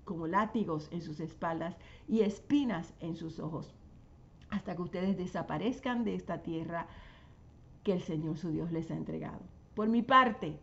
como 0.04 0.26
látigos 0.26 0.88
en 0.90 1.02
sus 1.02 1.20
espaldas 1.20 1.76
y 2.06 2.20
espinas 2.20 2.94
en 3.00 3.14
sus 3.14 3.40
ojos, 3.40 3.74
hasta 4.48 4.74
que 4.74 4.80
ustedes 4.80 5.18
desaparezcan 5.18 6.04
de 6.04 6.14
esta 6.14 6.42
tierra 6.42 6.87
que 7.82 7.92
el 7.92 8.00
Señor 8.00 8.38
su 8.38 8.50
Dios 8.50 8.72
les 8.72 8.90
ha 8.90 8.96
entregado. 8.96 9.40
Por 9.78 9.86
mi 9.88 10.02
parte, 10.02 10.58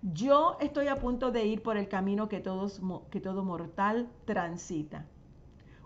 yo 0.00 0.56
estoy 0.58 0.88
a 0.88 0.96
punto 0.96 1.30
de 1.30 1.44
ir 1.44 1.62
por 1.62 1.76
el 1.76 1.88
camino 1.88 2.26
que, 2.30 2.40
todo 2.40 3.44
mortal 3.44 4.08
transita. 4.24 5.04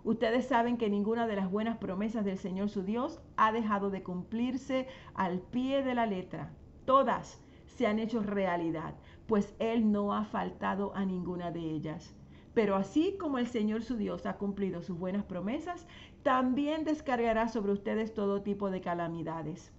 Ustedes 0.04 0.46
saben 0.46 0.76
que 0.76 0.88
ninguna 0.88 1.26
de 1.26 1.34
las 1.34 1.50
buenas 1.50 1.78
promesas 1.78 2.24
del 2.24 2.38
Señor 2.38 2.68
su 2.68 2.84
Dios 2.84 3.20
ha 3.36 3.50
dejado 3.50 3.90
de 3.90 4.04
cumplirse 4.04 4.86
al 5.14 5.40
pie 5.40 5.82
de 5.82 5.96
la 5.96 6.06
letra. 6.06 6.52
Todas 6.84 7.40
se 7.66 7.88
han 7.88 7.98
hecho 7.98 8.22
realidad, 8.22 8.94
pues 9.26 9.56
Él 9.58 9.90
no 9.90 10.14
ha 10.14 10.24
faltado 10.24 10.94
a 10.94 11.04
ninguna 11.04 11.50
de 11.50 11.62
ellas. 11.62 12.14
Pero 12.54 12.76
así 12.76 13.16
como 13.18 13.38
el 13.38 13.48
Señor 13.48 13.82
su 13.82 13.96
Dios 13.96 14.26
ha 14.26 14.36
cumplido 14.36 14.80
sus 14.80 14.96
buenas 14.96 15.24
promesas, 15.24 15.88
también 16.22 16.84
descargará 16.84 17.48
sobre 17.48 17.72
ustedes 17.72 18.14
todo 18.14 18.42
tipo 18.42 18.70
de 18.70 18.80
calamidades, 18.80 19.72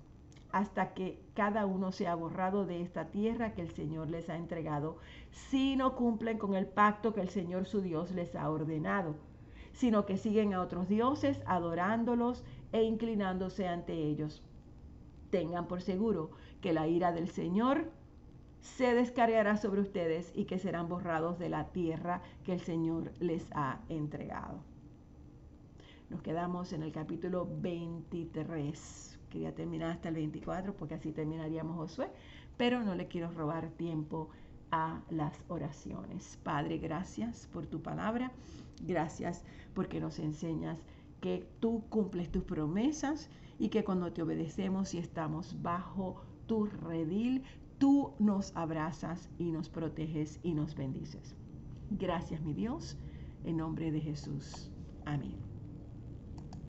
hasta 0.52 0.94
que 0.94 1.22
cada 1.34 1.66
uno 1.66 1.92
sea 1.92 2.16
borrado 2.16 2.66
de 2.66 2.82
esta 2.82 3.06
tierra 3.06 3.54
que 3.54 3.62
el 3.62 3.72
Señor 3.72 4.10
les 4.10 4.30
ha 4.30 4.38
entregado, 4.38 4.98
si 5.32 5.76
no 5.76 5.96
cumplen 5.96 6.38
con 6.38 6.56
el 6.56 6.68
pacto 6.68 7.14
que 7.14 7.22
el 7.22 7.30
Señor 7.30 7.66
su 7.66 7.82
Dios 7.82 8.12
les 8.12 8.36
ha 8.36 8.50
ordenado, 8.50 9.16
sino 9.74 10.06
que 10.06 10.18
siguen 10.18 10.54
a 10.54 10.62
otros 10.62 10.90
dioses, 10.90 11.42
adorándolos 11.46 12.44
e 12.72 12.84
inclinándose 12.84 13.68
ante 13.68 13.94
ellos. 13.94 14.44
Tengan 15.30 15.68
por 15.68 15.82
seguro 15.82 16.32
que 16.62 16.74
la 16.74 16.88
ira 16.88 17.12
del 17.12 17.30
Señor 17.30 17.92
se 18.62 18.94
descargará 18.94 19.58
sobre 19.58 19.82
ustedes 19.82 20.32
y 20.36 20.46
que 20.46 20.60
serán 20.60 20.90
borrados 20.90 21.40
de 21.40 21.50
la 21.50 21.70
tierra 21.70 22.22
que 22.44 22.54
el 22.54 22.60
Señor 22.60 23.14
les 23.20 23.48
ha 23.54 23.82
entregado. 23.88 24.64
Nos 26.10 26.22
quedamos 26.24 26.74
en 26.74 26.82
el 26.82 26.92
capítulo 26.92 27.48
23. 27.62 29.19
Quería 29.30 29.54
terminar 29.54 29.92
hasta 29.92 30.10
el 30.10 30.16
24 30.16 30.76
porque 30.76 30.96
así 30.96 31.12
terminaríamos 31.12 31.78
Josué, 31.78 32.10
pero 32.58 32.84
no 32.84 32.96
le 32.96 33.08
quiero 33.08 33.32
robar 33.32 33.70
tiempo 33.70 34.30
a 34.72 35.02
las 35.10 35.34
oraciones. 35.48 36.38
Padre, 36.44 36.78
gracias 36.78 37.48
por 37.52 37.66
tu 37.66 37.82
palabra. 37.82 38.32
Gracias 38.82 39.44
porque 39.74 40.00
nos 40.00 40.20
enseñas 40.20 40.80
que 41.22 41.48
tú 41.60 41.84
cumples 41.90 42.32
tus 42.32 42.44
promesas 42.44 43.30
y 43.58 43.70
que 43.70 43.84
cuando 43.84 44.12
te 44.12 44.22
obedecemos 44.22 44.94
y 44.94 45.00
estamos 45.00 45.62
bajo 45.62 46.22
tu 46.48 46.66
redil, 46.66 47.44
tú 47.78 48.14
nos 48.20 48.56
abrazas 48.56 49.30
y 49.38 49.52
nos 49.52 49.70
proteges 49.70 50.40
y 50.44 50.54
nos 50.54 50.76
bendices. 50.76 51.36
Gracias, 51.92 52.42
mi 52.42 52.54
Dios, 52.54 52.98
en 53.44 53.58
nombre 53.58 53.92
de 53.92 54.00
Jesús. 54.00 54.72
Amén. 55.06 55.49